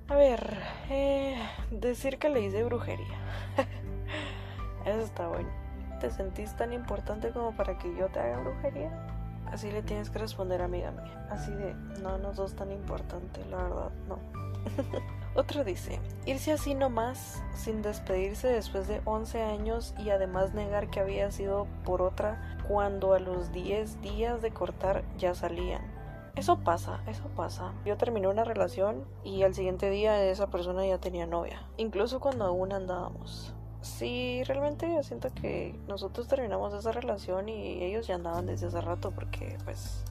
A 0.09 0.17
ver, 0.17 0.59
eh, 0.91 1.37
decir 1.71 2.19
que 2.19 2.29
le 2.29 2.41
hice 2.41 2.63
brujería. 2.65 3.19
Eso 4.85 5.01
está 5.01 5.29
bueno. 5.29 5.49
¿Te 6.01 6.11
sentís 6.11 6.55
tan 6.57 6.73
importante 6.73 7.31
como 7.31 7.57
para 7.57 7.79
que 7.79 7.95
yo 7.97 8.09
te 8.09 8.21
haga 8.21 8.41
brujería? 8.41 8.91
Así 9.47 9.71
le 9.71 9.83
tienes 9.83 10.11
que 10.11 10.19
responder, 10.19 10.61
amiga 10.61 10.91
mía. 10.91 11.27
Así 11.31 11.53
de, 11.53 11.75
no, 12.03 12.19
no 12.19 12.35
sos 12.35 12.55
tan 12.55 12.71
importante, 12.73 13.45
la 13.47 13.57
verdad, 13.57 13.91
no. 14.09 14.19
Otro 15.37 15.65
dice, 15.65 16.01
irse 16.27 16.53
así 16.53 16.75
nomás, 16.75 17.43
sin 17.57 17.83
despedirse 17.83 18.47
después 18.47 18.87
de 18.87 19.01
11 19.05 19.43
años 19.43 19.93
y 19.99 20.11
además 20.11 20.55
negar 20.55 20.91
que 20.91 21.01
había 21.01 21.31
sido 21.33 21.67
por 21.85 22.03
otra 22.03 22.57
cuando 22.69 23.15
a 23.15 23.19
los 23.19 23.51
10 23.51 24.01
días 24.01 24.43
de 24.43 24.53
cortar 24.53 25.03
ya 25.19 25.35
salían. 25.35 25.83
Eso 26.37 26.59
pasa, 26.59 27.01
eso 27.09 27.29
pasa. 27.37 27.73
Yo 27.85 27.97
terminé 27.97 28.29
una 28.29 28.45
relación 28.45 29.05
y 29.25 29.43
al 29.43 29.55
siguiente 29.55 29.91
día 29.91 30.23
esa 30.25 30.49
persona 30.49 30.87
ya 30.87 30.99
tenía 30.99 31.27
novia, 31.27 31.67
incluso 31.79 32.21
cuando 32.21 32.45
aún 32.45 32.73
andábamos. 32.73 33.53
Sí, 33.83 34.43
realmente 34.45 34.93
yo 34.93 35.03
siento 35.03 35.35
que 35.35 35.79
nosotros 35.89 36.27
terminamos 36.27 36.73
esa 36.75 36.91
relación 36.91 37.49
y 37.49 37.83
ellos 37.83 38.07
ya 38.07 38.15
andaban 38.15 38.47
desde 38.47 38.69
hace 38.69 38.81
rato 38.81 39.11
porque 39.11 39.59
pues 39.65 40.05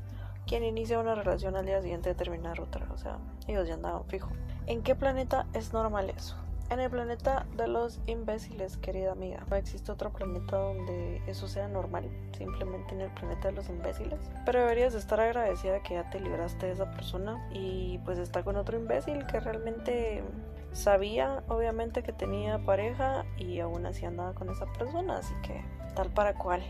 quien 0.45 0.63
inicia 0.63 0.99
una 0.99 1.15
relación 1.15 1.55
al 1.55 1.65
día 1.65 1.81
siguiente 1.81 2.09
de 2.09 2.15
terminar 2.15 2.59
otra, 2.61 2.87
o 2.93 2.97
sea, 2.97 3.17
ellos 3.47 3.67
ya 3.67 3.73
andaban 3.73 4.05
fijo. 4.05 4.29
¿En 4.65 4.81
qué 4.81 4.95
planeta 4.95 5.45
es 5.53 5.73
normal 5.73 6.09
eso? 6.09 6.37
En 6.69 6.79
el 6.79 6.89
planeta 6.89 7.45
de 7.57 7.67
los 7.67 7.99
imbéciles, 8.05 8.77
querida 8.77 9.11
amiga. 9.11 9.43
No 9.49 9.57
existe 9.57 9.91
otro 9.91 10.13
planeta 10.13 10.57
donde 10.57 11.21
eso 11.27 11.49
sea 11.49 11.67
normal, 11.67 12.09
simplemente 12.37 12.95
en 12.95 13.01
el 13.01 13.09
planeta 13.11 13.49
de 13.49 13.55
los 13.55 13.67
imbéciles. 13.67 14.21
Pero 14.45 14.61
deberías 14.61 14.93
estar 14.93 15.19
agradecida 15.19 15.83
que 15.83 15.95
ya 15.95 16.09
te 16.09 16.21
libraste 16.21 16.67
de 16.67 16.71
esa 16.71 16.89
persona 16.91 17.45
y 17.51 17.97
pues 18.05 18.17
está 18.19 18.43
con 18.43 18.55
otro 18.55 18.77
imbécil 18.77 19.25
que 19.27 19.41
realmente 19.41 20.23
sabía 20.71 21.43
obviamente 21.49 22.01
que 22.01 22.13
tenía 22.13 22.57
pareja 22.57 23.25
y 23.37 23.59
aún 23.59 23.85
así 23.85 24.05
andaba 24.05 24.33
con 24.33 24.49
esa 24.49 24.65
persona, 24.65 25.17
así 25.17 25.33
que 25.43 25.61
tal 25.93 26.09
para 26.09 26.35
cual. 26.35 26.63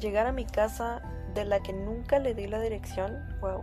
Llegar 0.00 0.26
a 0.26 0.32
mi 0.32 0.46
casa 0.46 1.02
de 1.34 1.44
la 1.44 1.60
que 1.60 1.74
nunca 1.74 2.18
le 2.18 2.34
di 2.34 2.46
la 2.46 2.58
dirección, 2.58 3.22
wow, 3.42 3.62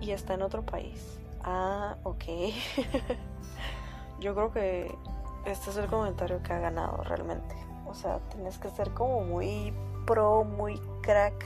y 0.00 0.10
está 0.10 0.34
en 0.34 0.42
otro 0.42 0.66
país 0.66 1.21
Ah, 1.44 1.96
ok. 2.04 2.24
Yo 4.20 4.34
creo 4.34 4.52
que 4.52 4.96
este 5.44 5.70
es 5.70 5.76
el 5.76 5.86
comentario 5.88 6.42
que 6.42 6.52
ha 6.52 6.58
ganado 6.58 7.02
realmente. 7.02 7.54
O 7.86 7.94
sea, 7.94 8.20
tienes 8.30 8.58
que 8.58 8.70
ser 8.70 8.90
como 8.94 9.22
muy 9.22 9.72
pro, 10.06 10.44
muy 10.44 10.78
crack, 11.02 11.44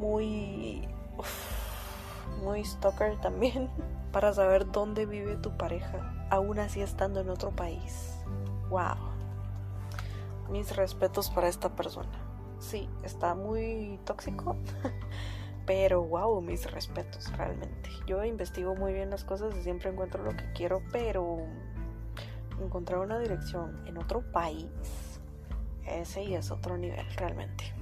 muy... 0.00 0.88
muy 2.42 2.64
stalker 2.64 3.16
también 3.18 3.68
para 4.12 4.32
saber 4.32 4.70
dónde 4.70 5.06
vive 5.06 5.36
tu 5.36 5.56
pareja, 5.56 6.12
aún 6.30 6.58
así 6.58 6.80
estando 6.80 7.20
en 7.20 7.28
otro 7.28 7.50
país. 7.50 8.14
Wow. 8.70 8.96
Mis 10.50 10.76
respetos 10.76 11.28
para 11.30 11.48
esta 11.48 11.70
persona. 11.70 12.08
Sí, 12.60 12.88
está 13.02 13.34
muy 13.34 13.98
tóxico. 14.04 14.56
Pero 15.66 16.02
wow, 16.02 16.40
mis 16.40 16.70
respetos 16.70 17.36
realmente. 17.36 17.90
Yo 18.06 18.24
investigo 18.24 18.76
muy 18.76 18.92
bien 18.92 19.10
las 19.10 19.24
cosas 19.24 19.54
y 19.56 19.62
siempre 19.62 19.90
encuentro 19.90 20.22
lo 20.22 20.30
que 20.30 20.52
quiero, 20.52 20.80
pero 20.92 21.38
encontrar 22.60 23.00
una 23.00 23.18
dirección 23.18 23.82
en 23.86 23.98
otro 23.98 24.20
país, 24.32 25.20
ese 25.84 26.22
y 26.22 26.34
es 26.34 26.50
otro 26.50 26.78
nivel 26.78 27.06
realmente. 27.16 27.72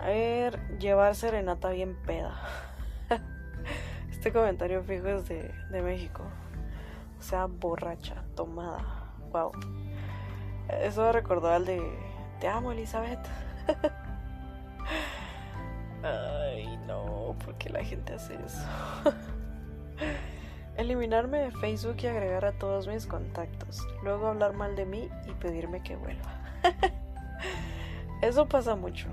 A 0.00 0.06
ver, 0.06 0.78
llevar 0.78 1.14
serenata 1.14 1.70
bien 1.70 1.96
peda. 2.06 2.40
Este 4.10 4.32
comentario 4.32 4.82
fijo 4.82 5.08
es 5.08 5.28
de, 5.28 5.52
de 5.70 5.82
México. 5.82 6.22
O 7.18 7.22
sea, 7.22 7.44
borracha, 7.46 8.24
tomada. 8.34 9.12
Wow. 9.30 9.52
Eso 10.68 11.02
me 11.02 11.12
recordó 11.12 11.48
al 11.48 11.66
de 11.66 11.82
Te 12.40 12.48
amo, 12.48 12.72
Elizabeth. 12.72 13.20
Ay, 16.04 16.76
no, 16.86 17.34
¿por 17.42 17.54
qué 17.54 17.70
la 17.70 17.82
gente 17.82 18.12
hace 18.12 18.34
eso? 18.34 18.62
Eliminarme 20.76 21.38
de 21.38 21.50
Facebook 21.50 21.96
y 22.02 22.06
agregar 22.06 22.44
a 22.44 22.52
todos 22.52 22.86
mis 22.86 23.06
contactos. 23.06 23.80
Luego 24.02 24.26
hablar 24.26 24.52
mal 24.52 24.76
de 24.76 24.84
mí 24.84 25.08
y 25.26 25.32
pedirme 25.32 25.82
que 25.82 25.96
vuelva. 25.96 26.42
eso 28.22 28.46
pasa 28.46 28.76
mucho. 28.76 29.06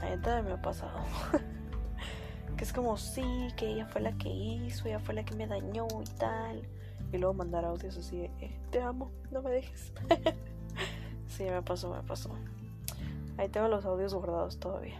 A 0.00 0.06
gente 0.06 0.42
me 0.42 0.52
ha 0.52 0.62
pasado. 0.62 1.00
que 2.56 2.64
es 2.64 2.72
como, 2.72 2.96
sí, 2.96 3.48
que 3.56 3.66
ella 3.66 3.86
fue 3.86 4.00
la 4.00 4.12
que 4.12 4.30
hizo, 4.30 4.88
ella 4.88 5.00
fue 5.00 5.14
la 5.14 5.24
que 5.24 5.34
me 5.34 5.46
dañó 5.46 5.86
y 6.00 6.18
tal. 6.18 6.62
Y 7.12 7.18
luego 7.18 7.34
mandar 7.34 7.66
audios 7.66 7.98
así 7.98 8.16
de, 8.16 8.30
eh, 8.40 8.58
te 8.70 8.80
amo, 8.80 9.10
no 9.30 9.42
me 9.42 9.50
dejes. 9.50 9.92
sí, 11.28 11.44
me 11.44 11.60
pasó, 11.60 11.92
me 11.92 12.02
pasó. 12.04 12.30
Ahí 13.36 13.50
tengo 13.50 13.68
los 13.68 13.84
audios 13.84 14.14
guardados 14.14 14.58
todavía. 14.58 14.98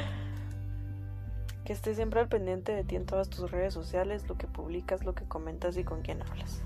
que 1.64 1.72
estés 1.72 1.96
siempre 1.96 2.20
al 2.20 2.28
pendiente 2.28 2.72
de 2.72 2.84
ti 2.84 2.96
en 2.96 3.06
todas 3.06 3.28
tus 3.28 3.50
redes 3.50 3.74
sociales, 3.74 4.28
lo 4.28 4.36
que 4.36 4.46
publicas, 4.46 5.04
lo 5.04 5.14
que 5.14 5.24
comentas 5.24 5.76
y 5.76 5.84
con 5.84 6.02
quién 6.02 6.22
hablas. 6.22 6.60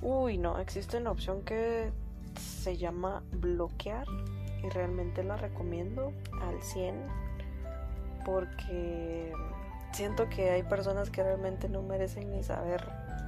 Uy, 0.00 0.38
no, 0.38 0.58
existe 0.58 0.98
una 0.98 1.10
opción 1.10 1.42
que 1.42 1.90
se 2.38 2.76
llama 2.76 3.22
bloquear 3.32 4.06
y 4.62 4.68
realmente 4.68 5.24
la 5.24 5.36
recomiendo 5.36 6.12
al 6.40 6.62
100 6.62 6.94
porque 8.24 9.32
siento 9.92 10.28
que 10.28 10.50
hay 10.50 10.62
personas 10.62 11.10
que 11.10 11.22
realmente 11.22 11.68
no 11.68 11.82
merecen 11.82 12.30
ni 12.30 12.42
saber 12.42 12.84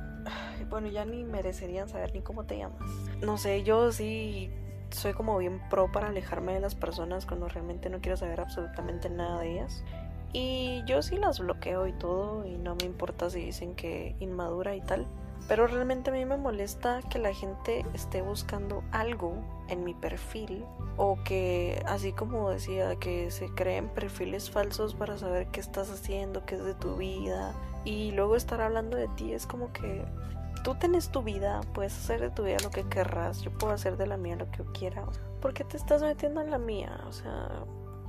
bueno 0.71 0.88
ya 0.88 1.04
ni 1.04 1.25
merecerían 1.25 1.88
saber 1.88 2.12
ni 2.14 2.21
cómo 2.21 2.45
te 2.45 2.59
llamas 2.59 2.88
no 3.21 3.38
sé 3.38 3.62
yo 3.62 3.92
sí 3.92 4.50
soy 4.90 5.12
como 5.12 5.38
bien 5.38 5.61
pro 5.68 5.90
para 5.90 6.09
alejarme 6.09 6.54
de 6.54 6.61
las 6.61 6.75
personas 6.75 7.26
cuando 7.26 7.49
realmente 7.49 7.90
no 7.90 8.00
quiero 8.00 8.16
saber 8.16 8.40
absolutamente 8.40 9.09
nada 9.11 9.40
de 9.40 9.52
ellas. 9.52 9.85
Y 10.32 10.82
yo 10.87 11.02
sí 11.02 11.16
las 11.16 11.40
bloqueo 11.40 11.87
y 11.87 11.92
todo 11.92 12.47
y 12.47 12.56
no 12.56 12.76
me 12.76 12.85
importa 12.85 13.30
si 13.30 13.40
dicen 13.44 13.75
que 13.75 14.14
inmadura 14.20 14.76
y 14.76 14.80
tal. 14.80 15.06
Pero 15.49 15.66
realmente 15.66 16.11
a 16.11 16.12
mí 16.12 16.25
me 16.25 16.37
molesta 16.37 17.00
que 17.11 17.18
la 17.18 17.35
gente 17.35 17.85
esté 17.94 18.23
buscando 18.23 18.85
algo 18.92 19.35
en 19.68 19.82
mi 19.85 19.94
perfil 19.94 20.64
o 20.97 21.18
que, 21.25 21.82
así 21.87 22.12
como 22.12 22.50
decía, 22.50 22.94
que 22.97 23.30
se 23.30 23.49
creen 23.54 23.88
perfiles 23.88 24.50
falsos 24.50 24.94
para 24.94 25.18
saber 25.18 25.49
qué 25.49 25.61
estás 25.61 25.90
haciendo, 25.90 26.44
qué 26.44 26.56
es 26.56 26.64
de 26.64 26.75
tu 26.75 26.97
vida. 26.97 27.52
Y 27.85 28.12
luego 28.12 28.37
estar 28.37 28.61
hablando 28.61 28.97
de 28.97 29.09
ti 29.09 29.32
es 29.32 29.47
como 29.47 29.73
que 29.73 30.04
tú 30.62 30.75
tienes 30.75 31.11
tu 31.11 31.23
vida, 31.23 31.61
puedes 31.75 31.97
hacer 31.97 32.21
de 32.21 32.30
tu 32.30 32.45
vida 32.45 32.57
lo 32.62 32.71
que 32.71 32.88
querrás, 32.88 33.40
yo 33.42 33.50
puedo 33.50 33.73
hacer 33.73 33.97
de 33.97 34.07
la 34.07 34.16
mía 34.16 34.37
lo 34.37 34.50
que 34.50 34.59
yo 34.59 34.73
quiera. 34.73 35.04
¿Por 35.40 35.54
qué 35.54 35.64
te 35.64 35.76
estás 35.76 36.02
metiendo 36.02 36.40
en 36.40 36.50
la 36.50 36.59
mía? 36.59 37.00
O 37.07 37.12
sea, 37.12 37.64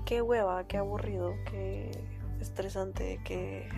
qué 0.05 0.21
hueva, 0.21 0.65
qué 0.67 0.77
aburrido, 0.77 1.33
qué 1.49 1.91
estresante, 2.39 3.19
qué... 3.23 3.69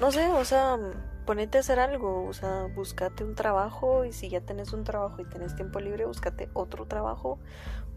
No 0.00 0.12
sé, 0.12 0.28
o 0.30 0.44
sea, 0.44 0.78
ponete 1.26 1.58
a 1.58 1.60
hacer 1.60 1.78
algo, 1.80 2.26
o 2.26 2.32
sea, 2.32 2.66
búscate 2.74 3.24
un 3.24 3.34
trabajo 3.34 4.04
y 4.04 4.12
si 4.12 4.28
ya 4.28 4.40
tenés 4.40 4.72
un 4.72 4.84
trabajo 4.84 5.20
y 5.20 5.24
tenés 5.24 5.54
tiempo 5.54 5.80
libre, 5.80 6.04
búscate 6.04 6.48
otro 6.54 6.86
trabajo. 6.86 7.38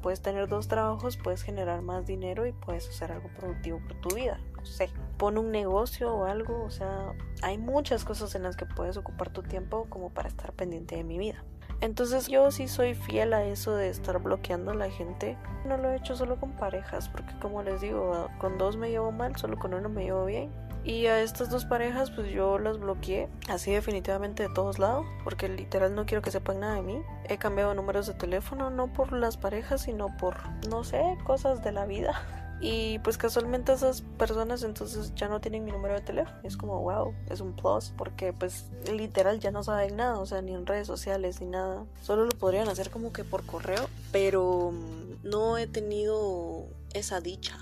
Puedes 0.01 0.21
tener 0.21 0.47
dos 0.47 0.67
trabajos, 0.67 1.17
puedes 1.17 1.41
generar 1.41 1.81
más 1.81 2.05
dinero 2.05 2.45
y 2.45 2.53
puedes 2.53 2.87
hacer 2.87 3.11
algo 3.11 3.29
productivo 3.29 3.79
por 3.87 3.99
tu 4.01 4.15
vida. 4.15 4.39
Sé, 4.65 4.89
pon 5.17 5.37
un 5.37 5.51
negocio 5.51 6.13
o 6.13 6.25
algo, 6.25 6.63
o 6.63 6.69
sea, 6.69 7.13
hay 7.41 7.57
muchas 7.57 8.03
cosas 8.03 8.35
en 8.35 8.43
las 8.43 8.55
que 8.57 8.65
puedes 8.65 8.97
ocupar 8.97 9.29
tu 9.29 9.43
tiempo 9.43 9.85
como 9.89 10.09
para 10.09 10.27
estar 10.27 10.51
pendiente 10.53 10.95
de 10.95 11.03
mi 11.03 11.17
vida. 11.17 11.43
Entonces 11.81 12.27
yo 12.27 12.51
sí 12.51 12.67
soy 12.67 12.95
fiel 12.95 13.33
a 13.33 13.43
eso 13.43 13.75
de 13.75 13.89
estar 13.89 14.19
bloqueando 14.21 14.71
a 14.71 14.75
la 14.75 14.89
gente. 14.89 15.37
No 15.65 15.77
lo 15.77 15.91
he 15.91 15.97
hecho 15.97 16.15
solo 16.15 16.39
con 16.39 16.53
parejas, 16.53 17.09
porque 17.09 17.37
como 17.39 17.63
les 17.63 17.81
digo, 17.81 18.29
con 18.39 18.57
dos 18.57 18.77
me 18.77 18.89
llevo 18.89 19.11
mal, 19.11 19.35
solo 19.35 19.57
con 19.57 19.73
uno 19.73 19.89
me 19.89 20.05
llevo 20.05 20.25
bien. 20.25 20.51
Y 20.85 21.07
a 21.07 21.19
estas 21.21 21.49
dos 21.49 21.65
parejas 21.65 22.11
pues 22.11 22.31
yo 22.31 22.59
las 22.59 22.77
bloqueé 22.77 23.27
así 23.49 23.71
definitivamente 23.71 24.43
de 24.43 24.53
todos 24.53 24.77
lados 24.77 25.03
porque 25.23 25.49
literal 25.49 25.95
no 25.95 26.05
quiero 26.05 26.21
que 26.21 26.29
sepan 26.29 26.59
nada 26.59 26.75
de 26.75 26.83
mí. 26.83 27.01
He 27.27 27.39
cambiado 27.39 27.73
números 27.73 28.05
de 28.05 28.13
teléfono 28.13 28.69
no 28.69 28.93
por 28.93 29.11
las 29.11 29.35
parejas 29.35 29.81
sino 29.81 30.15
por 30.15 30.35
no 30.69 30.83
sé, 30.83 31.17
cosas 31.23 31.63
de 31.63 31.71
la 31.71 31.87
vida. 31.87 32.21
Y 32.67 32.97
pues 32.99 33.19
casualmente 33.19 33.73
esas 33.73 34.01
personas 34.01 34.63
entonces 34.63 35.13
ya 35.13 35.27
no 35.27 35.39
tienen 35.39 35.63
mi 35.65 35.71
número 35.71 35.93
de 35.93 36.01
teléfono. 36.01 36.35
Es 36.41 36.57
como, 36.57 36.81
wow, 36.81 37.13
es 37.29 37.39
un 37.39 37.55
plus 37.55 37.93
porque 37.95 38.33
pues 38.33 38.65
literal 38.91 39.39
ya 39.39 39.51
no 39.51 39.61
saben 39.61 39.97
nada, 39.97 40.17
o 40.17 40.25
sea, 40.25 40.41
ni 40.41 40.55
en 40.55 40.65
redes 40.65 40.87
sociales 40.87 41.41
ni 41.41 41.45
nada. 41.45 41.85
Solo 42.01 42.25
lo 42.25 42.31
podrían 42.31 42.67
hacer 42.67 42.89
como 42.89 43.13
que 43.13 43.23
por 43.23 43.45
correo, 43.45 43.87
pero 44.11 44.71
mm, 44.71 45.29
no 45.29 45.59
he 45.59 45.67
tenido 45.67 46.65
esa 46.95 47.21
dicha. 47.21 47.55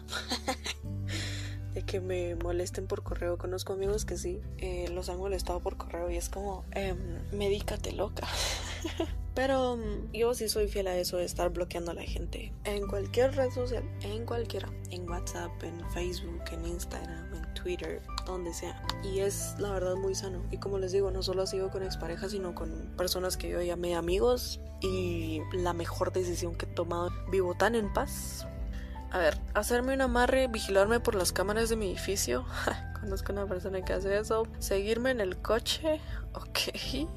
de 1.74 1.84
que 1.84 2.00
me 2.00 2.36
molesten 2.36 2.88
por 2.88 3.03
correo. 3.03 3.38
Conozco 3.38 3.74
amigos 3.74 4.06
que 4.06 4.18
sí, 4.18 4.42
eh, 4.58 4.88
los 4.89 5.10
han 5.10 5.18
molestado 5.18 5.60
por 5.60 5.77
correo 5.77 6.10
y 6.10 6.18
es 6.18 6.30
como, 6.30 6.63
eh, 6.72 6.96
medícate 7.32 7.92
loca. 7.92 8.27
Pero 9.36 9.77
mm, 9.77 10.12
yo 10.13 10.34
sí 10.36 10.48
soy 10.48 10.68
fiel 10.68 10.88
a 10.88 10.96
eso 10.96 11.18
de 11.18 11.25
estar 11.25 11.50
bloqueando 11.50 11.92
a 11.92 11.94
la 11.96 12.03
gente 12.03 12.53
en 12.65 12.86
cualquier 12.88 13.36
red 13.36 13.50
social, 13.50 13.84
en 14.01 14.25
cualquiera, 14.25 14.70
en 14.92 15.10
WhatsApp, 15.10 15.51
en 15.63 15.89
Facebook, 15.92 16.44
en 16.51 16.68
Instagram, 16.68 17.34
en 17.34 17.53
Twitter, 17.56 18.01
donde 18.27 18.53
sea. 18.53 18.80
Y 19.03 19.20
es 19.20 19.56
la 19.58 19.72
verdad 19.72 19.96
muy 19.96 20.13
sano. 20.13 20.44
Y 20.51 20.58
como 20.58 20.77
les 20.77 20.92
digo, 20.92 21.10
no 21.10 21.24
solo 21.24 21.42
ha 21.42 21.48
sido 21.48 21.72
con 21.72 21.82
exparejas, 21.82 22.32
sino 22.32 22.53
con 22.53 22.94
personas 22.96 23.36
que 23.36 23.50
yo 23.50 23.62
llamé 23.62 23.96
amigos. 23.96 24.60
Y 24.82 25.42
la 25.53 25.74
mejor 25.74 26.13
decisión 26.13 26.56
que 26.56 26.65
he 26.65 26.70
tomado, 26.70 27.10
vivo 27.32 27.56
tan 27.56 27.74
en 27.74 27.92
paz 27.92 28.46
a 29.13 29.20
ver, 29.20 29.38
hacerme 29.53 29.93
un 29.93 30.01
amarre, 30.01 30.48
vigilarme 30.48 31.00
por 31.00 31.13
las 31.13 31.32
cámaras 31.32 31.70
de 31.70 31.75
mi 31.75 31.86
edificio. 31.86 32.46
Conozco 33.00 33.31
una 33.31 33.46
persona 33.46 33.85
que 33.85 33.94
hace 33.94 34.18
eso. 34.18 34.48
Seguirme 34.57 35.11
en 35.11 35.22
el 35.22 35.37
coche. 35.37 36.01
Ok. 36.35 37.07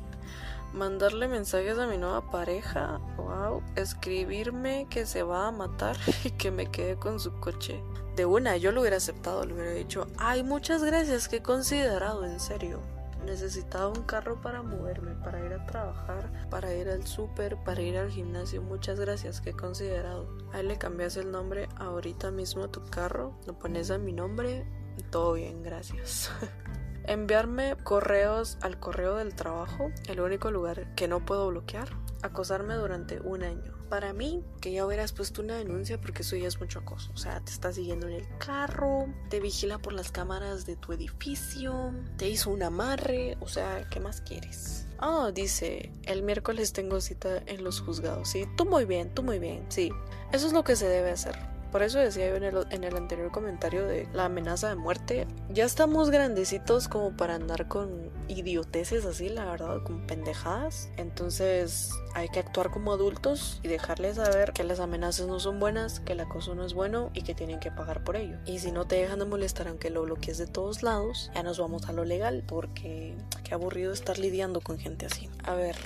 Mandarle 0.75 1.27
mensajes 1.27 1.79
a 1.79 1.87
mi 1.87 1.97
nueva 1.97 2.31
pareja. 2.31 3.01
Wow. 3.17 3.63
Escribirme 3.77 4.87
que 4.91 5.07
se 5.07 5.23
va 5.23 5.47
a 5.47 5.53
matar 5.53 5.97
y 6.25 6.33
que 6.33 6.51
me 6.51 6.71
quede 6.71 6.97
con 6.97 7.19
su 7.19 7.33
coche. 7.41 7.83
De 8.15 8.27
una, 8.27 8.59
yo 8.59 8.73
lo 8.73 8.83
hubiera 8.83 8.99
aceptado, 8.99 9.47
le 9.47 9.55
hubiera 9.55 9.71
dicho, 9.71 10.07
ay, 10.19 10.43
muchas 10.43 10.85
gracias, 10.85 11.29
que 11.29 11.37
he 11.37 11.43
considerado, 11.43 12.27
en 12.27 12.41
serio. 12.41 12.81
Necesitaba 13.27 13.89
un 13.89 14.05
carro 14.05 14.41
para 14.41 14.63
moverme, 14.63 15.17
para 15.17 15.45
ir 15.45 15.53
a 15.53 15.67
trabajar, 15.67 16.49
para 16.49 16.73
ir 16.73 16.89
al 16.89 17.05
súper, 17.07 17.57
para 17.65 17.83
ir 17.83 17.99
al 17.99 18.09
gimnasio. 18.09 18.63
Muchas 18.63 19.01
gracias, 19.01 19.41
que 19.41 19.51
he 19.51 19.53
considerado. 19.53 20.39
Ahí 20.53 20.65
le 20.65 20.79
cambias 20.79 21.17
el 21.17 21.33
nombre 21.33 21.69
ahorita 21.77 22.31
mismo 22.31 22.65
a 22.65 22.71
tu 22.71 22.85
carro, 22.85 23.37
lo 23.47 23.59
pones 23.59 23.91
a 23.91 23.99
mi 23.99 24.13
nombre, 24.13 24.65
todo 25.11 25.33
bien, 25.33 25.65
gracias. 25.65 26.31
Enviarme 27.05 27.77
correos 27.83 28.59
al 28.63 28.79
correo 28.79 29.17
del 29.17 29.35
trabajo, 29.35 29.91
el 30.09 30.21
único 30.21 30.53
lugar 30.53 30.95
que 30.95 31.09
no 31.09 31.25
puedo 31.25 31.49
bloquear. 31.49 31.89
Acosarme 32.23 32.75
durante 32.75 33.21
un 33.21 33.43
año 33.43 33.76
para 33.89 34.13
mí 34.13 34.43
que 34.61 34.73
ya 34.73 34.87
hubieras 34.87 35.13
puesto 35.13 35.43
una 35.43 35.57
denuncia 35.57 36.01
porque 36.01 36.23
eso 36.23 36.37
ya 36.37 36.49
es 36.49 36.61
mucho 36.61 36.81
acoso. 36.81 37.11
O 37.15 37.17
sea, 37.17 37.41
te 37.41 37.53
está 37.53 37.73
siguiendo 37.73 38.09
en 38.09 38.15
el 38.15 38.27
carro, 38.39 39.07
te 39.31 39.41
vigila 39.41 39.79
por 39.79 39.93
las 39.93 40.13
cámaras 40.13 40.67
de 40.67 40.77
tu 40.77 40.93
edificio, 40.93 41.93
te 42.17 42.29
hizo 42.29 42.51
un 42.51 42.63
amarre, 42.63 43.37
o 43.41 43.49
sea, 43.49 43.89
¿qué 43.91 44.01
más 44.01 44.21
quieres? 44.21 44.87
Ah, 44.99 45.31
dice, 45.35 45.93
el 46.05 46.23
miércoles 46.23 46.73
tengo 46.73 47.01
cita 47.01 47.43
en 47.47 47.65
los 47.65 47.81
juzgados. 47.81 48.29
Sí, 48.29 48.47
tú 48.57 48.65
muy 48.65 48.85
bien, 48.85 49.15
tú 49.15 49.23
muy 49.23 49.39
bien, 49.39 49.65
sí. 49.69 49.91
Eso 50.33 50.47
es 50.47 50.53
lo 50.53 50.65
que 50.65 50.77
se 50.77 50.89
debe 50.89 51.11
hacer. 51.11 51.56
Por 51.77 51.83
eso 51.83 51.99
decía 51.99 52.31
yo 52.31 52.37
en 52.37 52.85
el, 52.85 52.97
anterior 52.97 53.31
comentario 53.31 53.85
de 53.85 54.09
la 54.15 54.25
amenaza 54.25 54.71
de 54.71 54.77
muerte. 54.77 55.27
Ya 55.51 55.67
estamos 55.67 56.09
grandecitos 56.09 56.89
como 56.89 57.15
para 57.19 57.35
andar 57.35 57.69
con 57.69 58.11
idioteces 58.29 59.05
así, 59.05 59.29
la 59.29 59.45
verdad, 59.45 59.83
con 59.83 60.07
pendejadas. 60.07 60.89
Entonces 60.97 61.91
hay 62.15 62.31
que 62.31 62.39
actuar 62.41 62.71
como 62.71 62.95
adultos 62.95 63.61
y 63.63 63.69
dejarles 63.69 64.17
saber 64.17 64.55
que 64.55 64.65
las 64.65 64.81
amenazas 64.81 65.27
no 65.27 65.39
son 65.39 65.61
buenas, 65.61 66.01
que 66.01 66.15
el 66.15 66.21
acoso 66.21 66.55
no 66.55 66.65
es 66.65 66.73
bueno 66.73 67.11
y 67.13 67.21
que 67.21 67.35
tienen 67.35 67.61
que 67.61 67.71
pagar 67.71 68.03
por 68.05 68.17
ello. 68.17 68.39
Y 68.47 68.61
si 68.61 68.73
no 68.73 68.87
te 68.87 68.97
dejan 68.97 69.19
de 69.19 69.27
molestar 69.27 69.69
aunque 69.69 69.91
lo 69.91 70.05
bloquees 70.05 70.39
de 70.39 70.47
todos 70.47 70.83
lados, 70.83 71.31
ya 71.35 71.43
nos 71.43 71.59
vamos 71.59 71.91
a 71.91 71.93
lo 71.93 72.07
legal 72.07 72.43
porque 72.49 73.19
qué 73.45 73.53
aburrido 73.53 73.93
estar 73.93 74.19
lidiando 74.19 74.63
con 74.63 74.79
gente 74.79 75.05
así. 75.05 75.29
A 75.45 75.53
ver, 75.53 75.77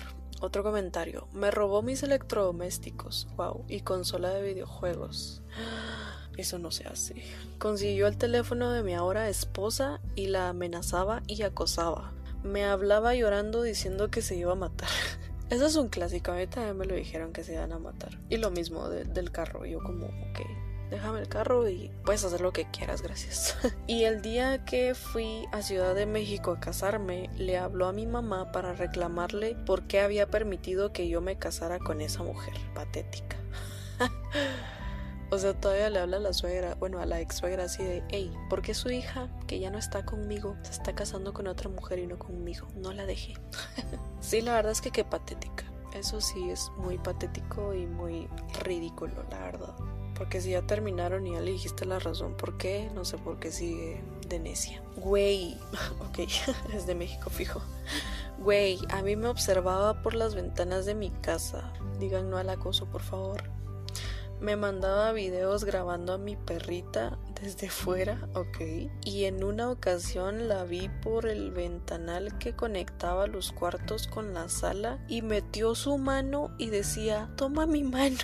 otro 0.40 0.62
comentario. 0.62 1.28
Me 1.32 1.50
robó 1.50 1.82
mis 1.82 2.02
electrodomésticos. 2.02 3.28
Wow. 3.36 3.64
Y 3.68 3.80
consola 3.80 4.30
de 4.30 4.42
videojuegos. 4.42 5.42
Eso 6.36 6.58
no 6.58 6.70
se 6.70 6.86
hace. 6.88 7.22
Consiguió 7.58 8.06
el 8.06 8.16
teléfono 8.16 8.72
de 8.72 8.82
mi 8.82 8.94
ahora 8.94 9.28
esposa 9.28 10.00
y 10.14 10.28
la 10.28 10.48
amenazaba 10.48 11.22
y 11.26 11.42
acosaba. 11.42 12.12
Me 12.42 12.64
hablaba 12.64 13.14
llorando 13.14 13.62
diciendo 13.62 14.10
que 14.10 14.22
se 14.22 14.36
iba 14.36 14.52
a 14.52 14.56
matar. 14.56 14.88
Eso 15.50 15.66
es 15.66 15.76
un 15.76 15.88
clásico. 15.88 16.32
A 16.32 16.36
mí 16.36 16.46
también 16.46 16.76
me 16.76 16.86
lo 16.86 16.94
dijeron 16.94 17.32
que 17.32 17.44
se 17.44 17.54
iban 17.54 17.72
a 17.72 17.78
matar. 17.78 18.18
Y 18.28 18.38
lo 18.38 18.50
mismo 18.50 18.88
del 18.88 19.30
carro. 19.30 19.66
Yo 19.66 19.80
como, 19.82 20.06
ok 20.06 20.69
déjame 20.90 21.20
el 21.20 21.28
carro 21.28 21.68
y 21.68 21.90
puedes 22.04 22.24
hacer 22.24 22.40
lo 22.40 22.52
que 22.52 22.70
quieras, 22.70 23.02
gracias. 23.02 23.56
y 23.86 24.04
el 24.04 24.22
día 24.22 24.64
que 24.64 24.94
fui 24.94 25.46
a 25.52 25.62
Ciudad 25.62 25.94
de 25.94 26.06
México 26.06 26.50
a 26.50 26.60
casarme, 26.60 27.30
le 27.36 27.56
habló 27.56 27.86
a 27.86 27.92
mi 27.92 28.06
mamá 28.06 28.52
para 28.52 28.72
reclamarle 28.72 29.54
por 29.66 29.86
qué 29.86 30.00
había 30.00 30.28
permitido 30.28 30.92
que 30.92 31.08
yo 31.08 31.20
me 31.20 31.36
casara 31.36 31.78
con 31.78 32.00
esa 32.00 32.22
mujer 32.22 32.54
patética. 32.74 33.36
O 35.32 35.38
sea, 35.38 35.54
todavía 35.54 35.90
le 35.90 36.00
habla 36.00 36.16
a 36.16 36.20
la 36.20 36.32
suegra, 36.32 36.74
bueno, 36.74 36.98
a 36.98 37.06
la 37.06 37.20
ex 37.20 37.36
suegra 37.36 37.64
así 37.64 37.84
de, 37.84 38.02
hey, 38.08 38.34
¿por 38.48 38.62
qué 38.62 38.74
su 38.74 38.90
hija, 38.90 39.28
que 39.46 39.60
ya 39.60 39.70
no 39.70 39.78
está 39.78 40.04
conmigo, 40.04 40.56
se 40.62 40.72
está 40.72 40.92
casando 40.92 41.32
con 41.32 41.46
otra 41.46 41.68
mujer 41.68 42.00
y 42.00 42.06
no 42.08 42.18
conmigo? 42.18 42.66
No 42.74 42.92
la 42.92 43.06
dejé. 43.06 43.34
sí, 44.20 44.40
la 44.40 44.54
verdad 44.54 44.72
es 44.72 44.80
que 44.80 44.90
qué 44.90 45.04
patética. 45.04 45.70
Eso 45.94 46.20
sí 46.20 46.50
es 46.50 46.72
muy 46.78 46.98
patético 46.98 47.74
y 47.74 47.86
muy 47.86 48.28
ridículo, 48.64 49.24
la 49.30 49.38
verdad. 49.38 49.74
Porque 50.20 50.42
si 50.42 50.50
ya 50.50 50.60
terminaron 50.60 51.26
y 51.26 51.32
ya 51.32 51.40
le 51.40 51.52
dijiste 51.52 51.86
la 51.86 51.98
razón 51.98 52.34
por 52.34 52.58
qué, 52.58 52.90
no 52.94 53.06
sé 53.06 53.16
por 53.16 53.38
qué 53.38 53.50
sigue 53.50 54.02
de 54.28 54.38
necia. 54.38 54.82
Güey, 54.96 55.56
ok, 56.00 56.18
es 56.74 56.86
de 56.86 56.94
México 56.94 57.30
fijo. 57.30 57.62
Güey, 58.38 58.78
a 58.90 59.00
mí 59.00 59.16
me 59.16 59.28
observaba 59.28 60.02
por 60.02 60.12
las 60.12 60.34
ventanas 60.34 60.84
de 60.84 60.94
mi 60.94 61.08
casa. 61.08 61.72
Digan 61.98 62.28
no 62.28 62.36
al 62.36 62.50
acoso, 62.50 62.84
por 62.84 63.00
favor. 63.00 63.44
Me 64.42 64.56
mandaba 64.56 65.12
videos 65.12 65.64
grabando 65.64 66.12
a 66.12 66.18
mi 66.18 66.36
perrita 66.36 67.18
desde 67.40 67.70
fuera, 67.70 68.28
ok. 68.34 68.90
Y 69.06 69.24
en 69.24 69.42
una 69.42 69.70
ocasión 69.70 70.48
la 70.48 70.64
vi 70.64 70.90
por 71.02 71.24
el 71.24 71.50
ventanal 71.50 72.36
que 72.36 72.54
conectaba 72.54 73.26
los 73.26 73.52
cuartos 73.52 74.06
con 74.06 74.34
la 74.34 74.50
sala 74.50 75.02
y 75.08 75.22
metió 75.22 75.74
su 75.74 75.96
mano 75.96 76.54
y 76.58 76.68
decía, 76.68 77.30
toma 77.36 77.64
mi 77.64 77.84
mano. 77.84 78.18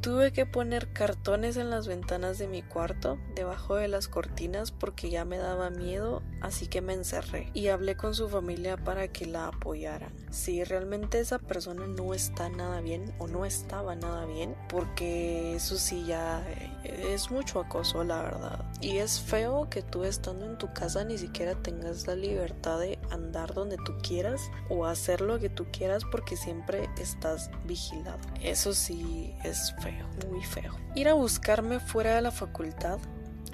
Tuve 0.00 0.32
que 0.32 0.46
poner 0.46 0.92
cartones 0.92 1.56
en 1.56 1.70
las 1.70 1.88
ventanas 1.88 2.38
de 2.38 2.48
mi 2.48 2.62
cuarto, 2.62 3.18
debajo 3.34 3.76
de 3.76 3.88
las 3.88 4.08
cortinas, 4.08 4.70
porque 4.70 5.10
ya 5.10 5.24
me 5.24 5.38
daba 5.38 5.70
miedo, 5.70 6.22
así 6.40 6.66
que 6.66 6.80
me 6.80 6.94
encerré 6.94 7.50
y 7.52 7.68
hablé 7.68 7.96
con 7.96 8.14
su 8.14 8.28
familia 8.28 8.76
para 8.76 9.08
que 9.08 9.26
la 9.26 9.48
apoyaran. 9.48 10.12
Si 10.30 10.62
realmente 10.64 11.18
esa 11.20 11.38
persona 11.38 11.86
no 11.86 12.14
está 12.14 12.48
nada 12.48 12.80
bien 12.80 13.14
o 13.18 13.26
no 13.26 13.44
estaba 13.44 13.96
nada 13.96 14.24
bien, 14.26 14.54
porque 14.68 15.56
eso 15.56 15.76
sí 15.76 16.04
ya 16.06 16.42
eh, 16.84 17.12
es 17.14 17.30
mucho 17.30 17.60
acoso, 17.60 18.04
la 18.04 18.22
verdad. 18.22 18.64
Y 18.80 18.98
es 18.98 19.20
feo 19.20 19.68
que 19.68 19.82
tú 19.82 20.04
estando 20.04 20.46
en 20.46 20.58
tu 20.58 20.72
casa 20.72 21.04
ni 21.04 21.18
siquiera 21.18 21.54
tengas 21.54 22.06
la 22.06 22.14
libertad 22.14 22.78
de 22.78 22.98
andar 23.10 23.54
donde 23.54 23.76
tú 23.78 23.94
quieras 24.02 24.40
o 24.68 24.86
hacer 24.86 25.20
lo 25.20 25.38
que 25.38 25.48
tú 25.48 25.66
quieras 25.72 26.04
porque 26.10 26.36
siempre 26.36 26.88
estás 26.98 27.50
vigilado. 27.64 28.18
Eso 28.40 28.72
sí 28.72 29.34
es 29.50 29.74
feo, 29.82 30.06
muy 30.30 30.42
feo. 30.44 30.74
Ir 30.94 31.08
a 31.08 31.14
buscarme 31.14 31.80
fuera 31.80 32.14
de 32.14 32.22
la 32.22 32.30
facultad, 32.30 32.98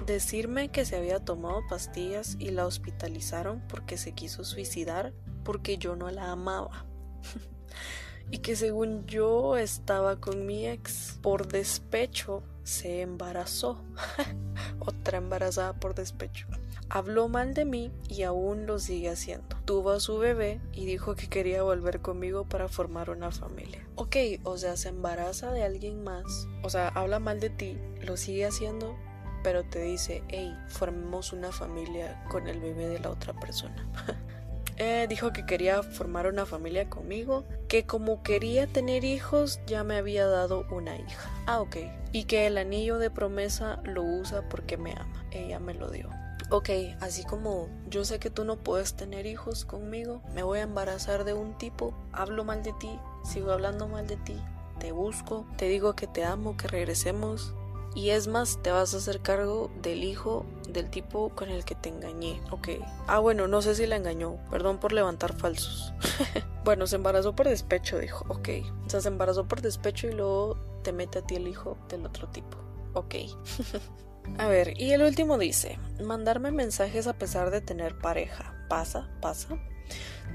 decirme 0.05 0.69
que 0.69 0.85
se 0.85 0.95
había 0.95 1.19
tomado 1.19 1.61
pastillas 1.69 2.35
y 2.39 2.49
la 2.49 2.65
hospitalizaron 2.65 3.61
porque 3.67 3.97
se 3.97 4.13
quiso 4.13 4.43
suicidar 4.43 5.13
porque 5.43 5.77
yo 5.77 5.95
no 5.95 6.09
la 6.11 6.31
amaba. 6.31 6.85
y 8.31 8.39
que 8.39 8.55
según 8.55 9.05
yo 9.05 9.57
estaba 9.57 10.19
con 10.19 10.45
mi 10.45 10.67
ex 10.67 11.19
por 11.21 11.47
despecho 11.47 12.43
se 12.63 13.01
embarazó. 13.01 13.81
Otra 14.79 15.19
embarazada 15.19 15.73
por 15.73 15.95
despecho. 15.95 16.47
Habló 16.89 17.27
mal 17.27 17.53
de 17.53 17.65
mí 17.65 17.91
y 18.07 18.23
aún 18.23 18.67
lo 18.67 18.77
sigue 18.77 19.09
haciendo. 19.09 19.57
Tuvo 19.65 19.91
a 19.91 19.99
su 19.99 20.17
bebé 20.19 20.61
y 20.71 20.85
dijo 20.85 21.15
que 21.15 21.27
quería 21.27 21.63
volver 21.63 22.01
conmigo 22.01 22.45
para 22.45 22.67
formar 22.67 23.09
una 23.09 23.31
familia. 23.31 23.85
Ok, 23.95 24.17
o 24.43 24.57
sea, 24.57 24.77
se 24.77 24.89
embaraza 24.89 25.51
de 25.51 25.63
alguien 25.63 26.03
más. 26.03 26.47
O 26.63 26.69
sea, 26.69 26.89
habla 26.89 27.19
mal 27.19 27.39
de 27.39 27.49
ti, 27.49 27.77
lo 28.01 28.17
sigue 28.17 28.45
haciendo, 28.45 28.95
pero 29.43 29.63
te 29.63 29.81
dice, 29.81 30.23
hey, 30.27 30.55
formemos 30.67 31.33
una 31.33 31.51
familia 31.51 32.23
con 32.29 32.47
el 32.47 32.59
bebé 32.59 32.87
de 32.87 32.99
la 32.99 33.09
otra 33.09 33.33
persona. 33.33 33.87
Eh, 34.77 35.05
dijo 35.07 35.31
que 35.31 35.45
quería 35.45 35.83
formar 35.83 36.27
una 36.27 36.45
familia 36.45 36.89
conmigo, 36.89 37.45
que 37.69 37.85
como 37.85 38.23
quería 38.23 38.67
tener 38.67 39.05
hijos 39.05 39.61
ya 39.65 39.85
me 39.85 39.95
había 39.95 40.27
dado 40.27 40.65
una 40.69 40.97
hija. 40.97 41.31
Ah, 41.47 41.61
ok. 41.61 41.77
Y 42.11 42.25
que 42.25 42.45
el 42.45 42.57
anillo 42.57 42.97
de 42.97 43.09
promesa 43.09 43.81
lo 43.85 44.03
usa 44.03 44.49
porque 44.49 44.75
me 44.75 44.91
ama. 44.91 45.25
Ella 45.31 45.61
me 45.61 45.75
lo 45.75 45.89
dio 45.89 46.09
ok, 46.49 46.69
así 47.01 47.23
como 47.23 47.69
yo 47.89 48.05
sé 48.05 48.19
que 48.19 48.29
tú 48.29 48.45
no 48.45 48.57
puedes 48.57 48.95
tener 48.95 49.25
hijos 49.25 49.65
conmigo, 49.65 50.21
me 50.33 50.43
voy 50.43 50.59
a 50.59 50.63
embarazar 50.63 51.23
de 51.23 51.33
un 51.33 51.57
tipo, 51.57 51.93
hablo 52.11 52.43
mal 52.43 52.63
de 52.63 52.73
ti, 52.73 52.99
sigo 53.23 53.51
hablando 53.51 53.87
mal 53.87 54.07
de 54.07 54.17
ti, 54.17 54.37
te 54.79 54.91
busco, 54.91 55.45
te 55.57 55.67
digo 55.67 55.95
que 55.95 56.07
te 56.07 56.23
amo, 56.23 56.57
que 56.57 56.67
regresemos. 56.67 57.53
Y 57.95 58.09
es 58.09 58.27
más, 58.27 58.59
te 58.61 58.71
vas 58.71 58.93
a 58.93 58.97
hacer 58.97 59.21
cargo 59.21 59.71
del 59.81 60.03
hijo 60.03 60.45
del 60.67 60.89
tipo 60.89 61.29
con 61.29 61.49
el 61.49 61.63
que 61.63 61.75
te 61.75 61.87
engañé. 61.87 62.41
Ok. 62.51 62.67
Ah, 63.07 63.19
bueno, 63.19 63.47
no 63.47 63.61
sé 63.61 63.73
si 63.73 63.85
la 63.85 63.95
engañó. 63.95 64.35
Perdón 64.51 64.79
por 64.79 64.91
levantar 64.91 65.33
falsos. 65.33 65.93
bueno, 66.65 66.87
se 66.87 66.97
embarazó 66.97 67.37
por 67.37 67.47
despecho, 67.47 67.97
dijo. 67.97 68.25
Ok. 68.27 68.49
O 68.85 68.89
sea, 68.89 68.99
se 68.99 69.07
embarazó 69.07 69.47
por 69.47 69.61
despecho 69.61 70.07
y 70.09 70.11
luego 70.11 70.57
te 70.83 70.91
mete 70.91 71.19
a 71.19 71.21
ti 71.21 71.35
el 71.35 71.47
hijo 71.47 71.77
del 71.87 72.05
otro 72.05 72.27
tipo. 72.27 72.57
Ok. 72.93 73.15
A 74.37 74.47
ver, 74.47 74.79
y 74.79 74.91
el 74.91 75.01
último 75.01 75.37
dice, 75.37 75.79
mandarme 76.03 76.51
mensajes 76.51 77.07
a 77.07 77.13
pesar 77.13 77.51
de 77.51 77.61
tener 77.61 77.97
pareja. 77.97 78.53
Pasa, 78.67 79.09
pasa. 79.21 79.57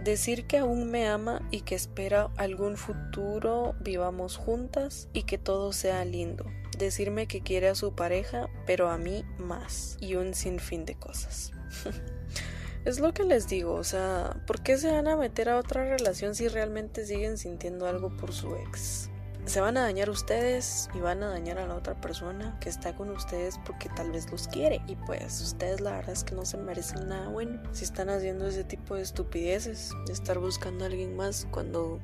Decir 0.03 0.47
que 0.47 0.59
aún 0.59 0.91
me 0.91 1.07
ama 1.09 1.47
y 1.51 1.63
que 1.63 1.75
espera 1.75 2.31
algún 2.37 2.77
futuro 2.77 3.75
vivamos 3.81 4.37
juntas 4.37 5.09
y 5.13 5.25
que 5.25 5.37
todo 5.37 5.73
sea 5.73 6.05
lindo. 6.05 6.47
Decirme 6.79 7.27
que 7.27 7.43
quiere 7.43 7.69
a 7.69 7.75
su 7.75 7.95
pareja, 7.95 8.49
pero 8.67 8.89
a 8.89 8.97
mí 8.97 9.25
más. 9.39 9.99
Y 10.01 10.15
un 10.15 10.33
sinfín 10.35 10.87
de 10.87 10.95
cosas. 10.95 11.53
es 12.87 13.01
lo 13.01 13.13
que 13.13 13.25
les 13.25 13.49
digo, 13.49 13.75
o 13.75 13.85
sea, 13.85 14.43
¿por 14.47 14.63
qué 14.63 14.79
se 14.79 14.91
van 14.91 15.09
a 15.09 15.17
meter 15.17 15.51
a 15.51 15.59
otra 15.59 15.85
relación 15.85 16.35
si 16.35 16.49
realmente 16.49 17.05
siguen 17.05 17.37
sintiendo 17.37 17.87
algo 17.87 18.17
por 18.17 18.33
su 18.33 18.55
ex? 18.57 19.10
Se 19.47 19.61
van 19.61 19.77
a 19.77 19.83
dañar 19.83 20.11
ustedes 20.11 20.89
y 20.95 21.01
van 21.01 21.23
a 21.23 21.29
dañar 21.29 21.59
a 21.59 21.67
la 21.67 21.75
otra 21.75 22.01
persona 22.01 22.57
que 22.61 22.69
está 22.69 22.95
con 22.95 23.11
ustedes 23.11 23.59
porque 23.65 23.89
tal 23.89 24.13
vez 24.13 24.31
los 24.31 24.49
quiere. 24.49 24.81
Y 24.87 24.97
pues 24.97 25.41
ustedes 25.41 25.81
la 25.81 25.93
verdad 25.93 26.13
es 26.13 26.25
que 26.25 26.35
no 26.35 26.45
se 26.45 26.57
merecen 26.57 27.09
nada 27.09 27.29
bueno 27.29 27.61
si 27.73 27.85
están 27.85 28.11
haciendo 28.11 28.47
ese 28.47 28.65
tipo 28.65 28.95
de 28.95 29.03
estupideces, 29.03 29.93
de 30.07 30.13
estar 30.13 30.39
buscando 30.39 30.85
a 30.85 30.89
alguien 30.89 31.17
más 31.17 31.47
cuando 31.51 32.01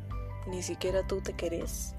ni 0.49 0.63
siquiera 0.63 1.07
tú 1.07 1.21
te 1.21 1.35
querés. 1.35 1.95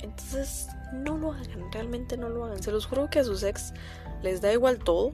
Entonces 0.00 0.68
no 0.92 1.16
lo 1.16 1.32
hagan, 1.32 1.70
realmente 1.72 2.16
no 2.16 2.28
lo 2.28 2.44
hagan. 2.44 2.62
Se 2.62 2.70
los 2.70 2.86
juro 2.86 3.08
que 3.10 3.20
a 3.20 3.24
sus 3.24 3.42
ex 3.42 3.72
les 4.22 4.40
da 4.40 4.52
igual 4.52 4.78
todo, 4.78 5.12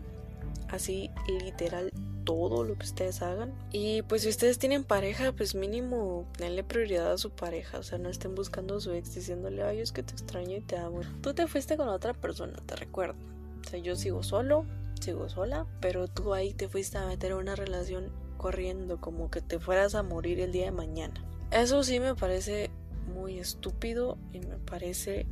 así 0.68 1.10
literal 1.28 1.90
todo 2.24 2.64
lo 2.64 2.76
que 2.76 2.84
ustedes 2.84 3.22
hagan. 3.22 3.52
Y 3.70 4.02
pues 4.02 4.22
si 4.22 4.28
ustedes 4.28 4.58
tienen 4.58 4.84
pareja, 4.84 5.32
pues 5.32 5.54
mínimo 5.54 6.26
denle 6.38 6.64
prioridad 6.64 7.12
a 7.12 7.18
su 7.18 7.30
pareja. 7.30 7.78
O 7.78 7.82
sea, 7.82 7.98
no 7.98 8.08
estén 8.08 8.34
buscando 8.34 8.76
a 8.76 8.80
su 8.80 8.92
ex 8.92 9.14
diciéndole, 9.14 9.62
ay, 9.62 9.80
es 9.80 9.92
que 9.92 10.02
te 10.02 10.12
extraño 10.12 10.56
y 10.56 10.60
te 10.60 10.76
amo. 10.76 11.00
Tú 11.20 11.34
te 11.34 11.46
fuiste 11.46 11.76
con 11.76 11.88
otra 11.88 12.14
persona, 12.14 12.56
te 12.66 12.76
recuerdo. 12.76 13.16
O 13.64 13.68
sea, 13.68 13.78
yo 13.78 13.96
sigo 13.96 14.22
solo, 14.22 14.64
sigo 15.00 15.28
sola, 15.28 15.66
pero 15.80 16.08
tú 16.08 16.34
ahí 16.34 16.52
te 16.52 16.68
fuiste 16.68 16.98
a 16.98 17.06
meter 17.06 17.34
una 17.34 17.54
relación 17.54 18.10
corriendo 18.36 19.00
como 19.00 19.30
que 19.30 19.40
te 19.40 19.60
fueras 19.60 19.94
a 19.94 20.02
morir 20.02 20.40
el 20.40 20.52
día 20.52 20.66
de 20.66 20.72
mañana. 20.72 21.14
Eso 21.50 21.82
sí 21.84 22.00
me 22.00 22.14
parece 22.14 22.70
muy 23.14 23.38
estúpido 23.38 24.18
y 24.32 24.40
me 24.40 24.56
parece 24.56 25.26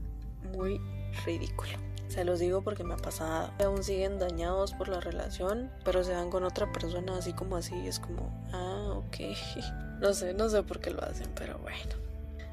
muy 0.57 0.81
ridículo. 1.24 1.89
Se 2.11 2.25
los 2.25 2.40
digo 2.40 2.62
porque 2.62 2.83
me 2.83 2.94
ha 2.94 2.96
pasado. 2.96 3.53
Aún 3.64 3.85
siguen 3.85 4.18
dañados 4.18 4.75
por 4.75 4.88
la 4.88 5.01
relación, 5.01 5.70
pero 5.85 6.03
se 6.03 6.12
van 6.12 6.29
con 6.29 6.42
otra 6.42 6.70
persona 6.73 7.16
así 7.16 7.33
como 7.33 7.57
así. 7.57 7.87
Es 7.87 8.01
como, 8.01 8.31
ah, 8.53 8.94
ok. 8.96 9.16
No 10.01 10.14
sé, 10.14 10.33
no 10.33 10.49
sé 10.49 10.62
por 10.62 10.81
qué 10.81 10.90
lo 10.90 11.05
hacen, 11.05 11.29
pero 11.35 11.59
bueno. 11.59 11.94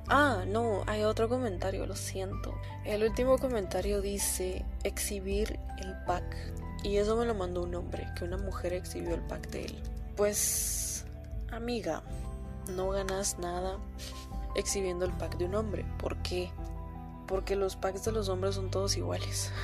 Ah, 0.09 0.43
no, 0.45 0.83
hay 0.85 1.03
otro 1.03 1.29
comentario, 1.29 1.85
lo 1.85 1.95
siento. 1.95 2.53
El 2.83 3.03
último 3.03 3.37
comentario 3.37 4.01
dice 4.01 4.65
exhibir 4.83 5.57
el 5.79 5.95
pack. 6.05 6.23
Y 6.83 6.97
eso 6.97 7.15
me 7.15 7.25
lo 7.25 7.33
mandó 7.33 7.63
un 7.63 7.73
hombre, 7.73 8.05
que 8.17 8.25
una 8.25 8.37
mujer 8.37 8.73
exhibió 8.73 9.15
el 9.15 9.21
pack 9.21 9.49
de 9.49 9.65
él. 9.65 9.81
Pues, 10.17 11.05
amiga, 11.51 12.03
no 12.75 12.89
ganas 12.89 13.39
nada 13.39 13.77
exhibiendo 14.55 15.05
el 15.05 15.13
pack 15.13 15.37
de 15.37 15.45
un 15.45 15.55
hombre. 15.55 15.85
¿Por 15.99 16.17
qué? 16.17 16.51
Porque 17.27 17.55
los 17.55 17.75
packs 17.75 18.05
de 18.05 18.11
los 18.11 18.29
hombres 18.29 18.55
son 18.55 18.71
todos 18.71 18.97
iguales. 18.97 19.51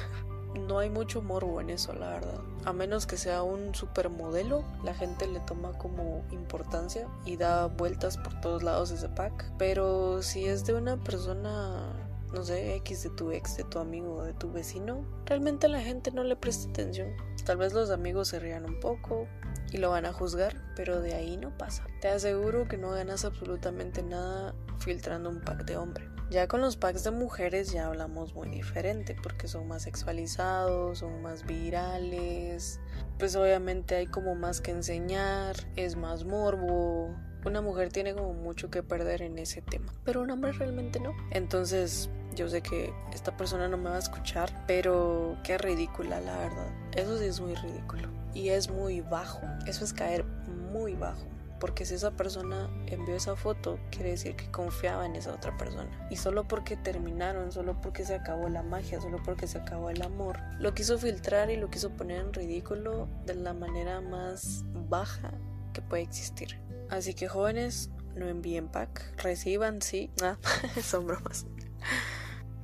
No 0.54 0.78
hay 0.78 0.92
mucho 0.92 1.24
morbo 1.24 1.60
en 1.62 1.72
eso, 1.72 1.94
la 1.94 2.10
verdad. 2.10 2.40
A 2.64 2.74
menos 2.74 3.08
que 3.08 3.18
sea 3.18 3.42
un 3.42 3.74
supermodelo, 3.74 4.64
la 4.84 4.94
gente 4.94 5.26
le 5.26 5.40
toma 5.40 5.76
como 5.80 6.24
importancia 6.30 7.08
y 7.26 7.38
da 7.38 7.66
vueltas 7.66 8.18
por 8.18 8.40
todos 8.40 8.62
lados 8.62 8.92
ese 8.92 9.10
pack. 9.10 9.52
Pero 9.58 10.22
si 10.22 10.46
es 10.46 10.64
de 10.64 10.76
una 10.76 11.04
persona, 11.04 11.92
no 12.32 12.44
sé, 12.44 12.76
X 12.76 13.02
de 13.02 13.10
tu 13.10 13.32
ex, 13.32 13.58
de 13.58 13.64
tu 13.64 13.80
amigo, 13.80 14.24
de 14.24 14.34
tu 14.34 14.52
vecino, 14.52 15.04
realmente 15.26 15.68
la 15.68 15.82
gente 15.82 16.12
no 16.12 16.24
le 16.24 16.36
presta 16.36 16.70
atención. 16.70 17.10
Tal 17.46 17.58
vez 17.58 17.74
los 17.74 17.90
amigos 17.90 18.28
se 18.28 18.40
rían 18.40 18.66
un 18.66 18.80
poco, 18.80 19.28
y 19.74 19.78
lo 19.78 19.90
van 19.90 20.06
a 20.06 20.14
juzgar, 20.14 20.56
pero 20.76 21.02
de 21.02 21.16
ahí 21.16 21.36
no 21.36 21.58
pasa. 21.58 21.86
Te 22.00 22.08
aseguro 22.08 22.68
que 22.68 22.78
no 22.78 22.92
ganas 22.92 23.26
absolutamente 23.26 24.04
nada 24.04 24.54
filtrando 24.78 25.30
un 25.30 25.42
pack 25.42 25.66
de 25.66 25.78
hombre. 25.78 26.13
Ya 26.30 26.48
con 26.48 26.62
los 26.62 26.78
packs 26.78 27.04
de 27.04 27.12
mujeres 27.12 27.72
ya 27.72 27.88
hablamos 27.88 28.34
muy 28.34 28.50
diferente 28.50 29.16
porque 29.22 29.48
son 29.48 29.68
más 29.68 29.84
sexualizados, 29.84 31.00
son 31.00 31.22
más 31.22 31.46
virales, 31.46 32.80
pues 33.20 33.36
obviamente 33.36 33.96
hay 33.96 34.08
como 34.08 34.34
más 34.34 34.60
que 34.60 34.72
enseñar, 34.72 35.56
es 35.76 35.96
más 35.96 36.26
morbo. 36.26 37.16
Una 37.46 37.62
mujer 37.62 37.90
tiene 37.90 38.14
como 38.14 38.34
mucho 38.34 38.72
que 38.72 38.82
perder 38.82 39.22
en 39.22 39.38
ese 39.38 39.62
tema, 39.62 39.94
pero 40.06 40.22
un 40.22 40.32
hombre 40.32 40.54
realmente 40.54 41.00
no. 41.00 41.12
Entonces, 41.32 42.10
yo 42.36 42.50
sé 42.50 42.62
que 42.62 42.94
esta 43.14 43.36
persona 43.38 43.68
no 43.68 43.78
me 43.78 43.90
va 43.90 43.98
a 43.98 44.00
escuchar, 44.00 44.64
pero 44.66 45.38
qué 45.44 45.58
ridícula 45.58 46.20
la 46.22 46.38
verdad. 46.38 46.72
Eso 46.96 47.20
sí 47.20 47.26
es 47.26 47.40
muy 47.42 47.54
ridículo 47.56 48.10
y 48.34 48.50
es 48.50 48.70
muy 48.70 49.02
bajo. 49.02 49.42
Eso 49.68 49.84
es 49.84 49.94
caer 49.94 50.24
muy 50.72 50.96
bajo 50.96 51.33
porque 51.64 51.86
si 51.86 51.94
esa 51.94 52.12
persona 52.12 52.70
envió 52.88 53.16
esa 53.16 53.38
foto, 53.38 53.80
quiere 53.90 54.10
decir 54.10 54.36
que 54.36 54.52
confiaba 54.52 55.06
en 55.06 55.16
esa 55.16 55.34
otra 55.34 55.56
persona. 55.56 55.90
Y 56.10 56.18
solo 56.18 56.46
porque 56.46 56.76
terminaron, 56.76 57.54
solo 57.54 57.80
porque 57.80 58.04
se 58.04 58.16
acabó 58.16 58.50
la 58.50 58.64
magia, 58.64 59.00
solo 59.00 59.24
porque 59.24 59.48
se 59.48 59.60
acabó 59.60 59.90
el 59.90 60.02
amor, 60.02 60.42
lo 60.60 60.74
quiso 60.74 60.98
filtrar 61.00 61.50
y 61.52 61.56
lo 61.56 61.70
quiso 61.70 61.92
poner 61.92 62.20
en 62.20 62.34
ridículo 62.34 63.08
de 63.26 63.36
la 63.36 63.54
manera 63.54 64.02
más 64.02 64.66
baja 64.90 65.32
que 65.72 65.82
puede 65.82 66.04
existir. 66.04 66.60
Así 66.90 67.14
que 67.14 67.30
jóvenes, 67.30 67.92
no 68.14 68.28
envíen 68.28 68.68
pack, 68.68 69.24
reciban, 69.24 69.82
sí, 69.82 70.12
ah, 70.22 70.36
son 70.84 71.08
bromas. 71.08 71.46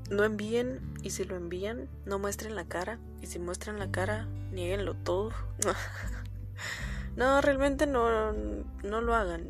no 0.10 0.26
envíen 0.26 0.82
y 1.04 1.12
si 1.12 1.24
lo 1.24 1.38
envían, 1.38 1.88
no 2.06 2.20
muestren 2.20 2.54
la 2.54 2.66
cara. 2.66 3.00
Y 3.22 3.28
si 3.28 3.40
muestran 3.40 3.80
la 3.80 3.92
cara, 3.92 4.28
nieguenlo 4.52 4.94
todo. 4.94 5.32
no, 7.20 7.42
realmente 7.42 7.86
no, 7.86 8.32
no 8.32 9.02
lo 9.02 9.14
hagan. 9.14 9.44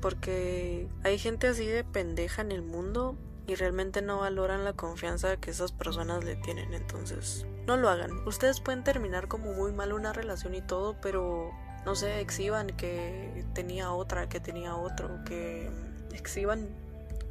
Porque 0.00 0.88
hay 1.02 1.18
gente 1.18 1.48
así 1.48 1.66
de 1.66 1.82
pendeja 1.82 2.40
en 2.40 2.52
el 2.52 2.62
mundo 2.62 3.16
y 3.48 3.56
realmente 3.56 4.00
no 4.00 4.20
valoran 4.20 4.64
la 4.64 4.74
confianza 4.74 5.36
que 5.36 5.50
esas 5.50 5.72
personas 5.72 6.22
le 6.22 6.36
tienen. 6.36 6.72
Entonces, 6.72 7.44
no 7.66 7.76
lo 7.76 7.88
hagan. 7.88 8.12
Ustedes 8.28 8.60
pueden 8.60 8.84
terminar 8.84 9.26
como 9.26 9.52
muy 9.54 9.72
mal 9.72 9.92
una 9.92 10.12
relación 10.12 10.54
y 10.54 10.62
todo, 10.62 10.94
pero 11.02 11.50
no 11.84 11.96
sé, 11.96 12.20
exhiban 12.20 12.68
que 12.68 13.44
tenía 13.54 13.90
otra, 13.90 14.28
que 14.28 14.38
tenía 14.38 14.76
otro, 14.76 15.24
que 15.24 15.68
exhiban 16.12 16.68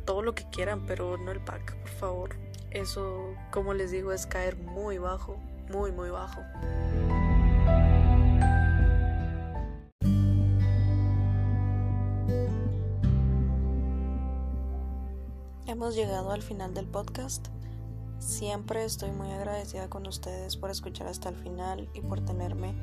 todo 0.04 0.22
lo 0.24 0.36
que 0.36 0.44
quieran, 0.50 0.86
pero 0.86 1.18
no 1.18 1.32
el 1.32 1.40
pack, 1.40 1.74
por 1.78 1.90
favor. 1.90 2.36
Eso, 2.70 3.34
como 3.50 3.74
les 3.74 3.92
digo, 3.92 4.12
es 4.12 4.26
caer 4.26 4.58
muy 4.58 4.98
bajo, 4.98 5.38
muy, 5.70 5.94
muy 5.94 6.10
bajo. 6.10 6.42
Hemos 15.76 15.94
llegado 15.94 16.32
al 16.32 16.42
final 16.42 16.74
del 16.74 16.88
podcast. 16.88 17.48
Siempre 18.18 18.86
estoy 18.86 19.12
muy 19.12 19.30
agradecida 19.30 19.90
con 19.90 20.08
ustedes 20.08 20.56
por 20.56 20.72
escuchar 20.72 21.08
hasta 21.08 21.28
el 21.28 21.36
final 21.36 21.90
y 21.94 22.00
por 22.00 22.22
tenerme 22.22 22.74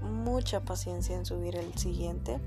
mucha 0.00 0.64
paciencia 0.64 1.14
en 1.14 1.26
subir 1.26 1.56
el 1.56 1.74
siguiente. 1.74 2.40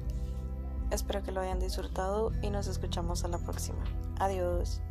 Espero 0.90 1.22
que 1.22 1.32
lo 1.32 1.40
hayan 1.40 1.60
disfrutado 1.60 2.32
y 2.42 2.50
nos 2.50 2.66
escuchamos 2.66 3.24
a 3.26 3.28
la 3.28 3.38
próxima. 3.38 3.84
Adiós. 4.18 4.82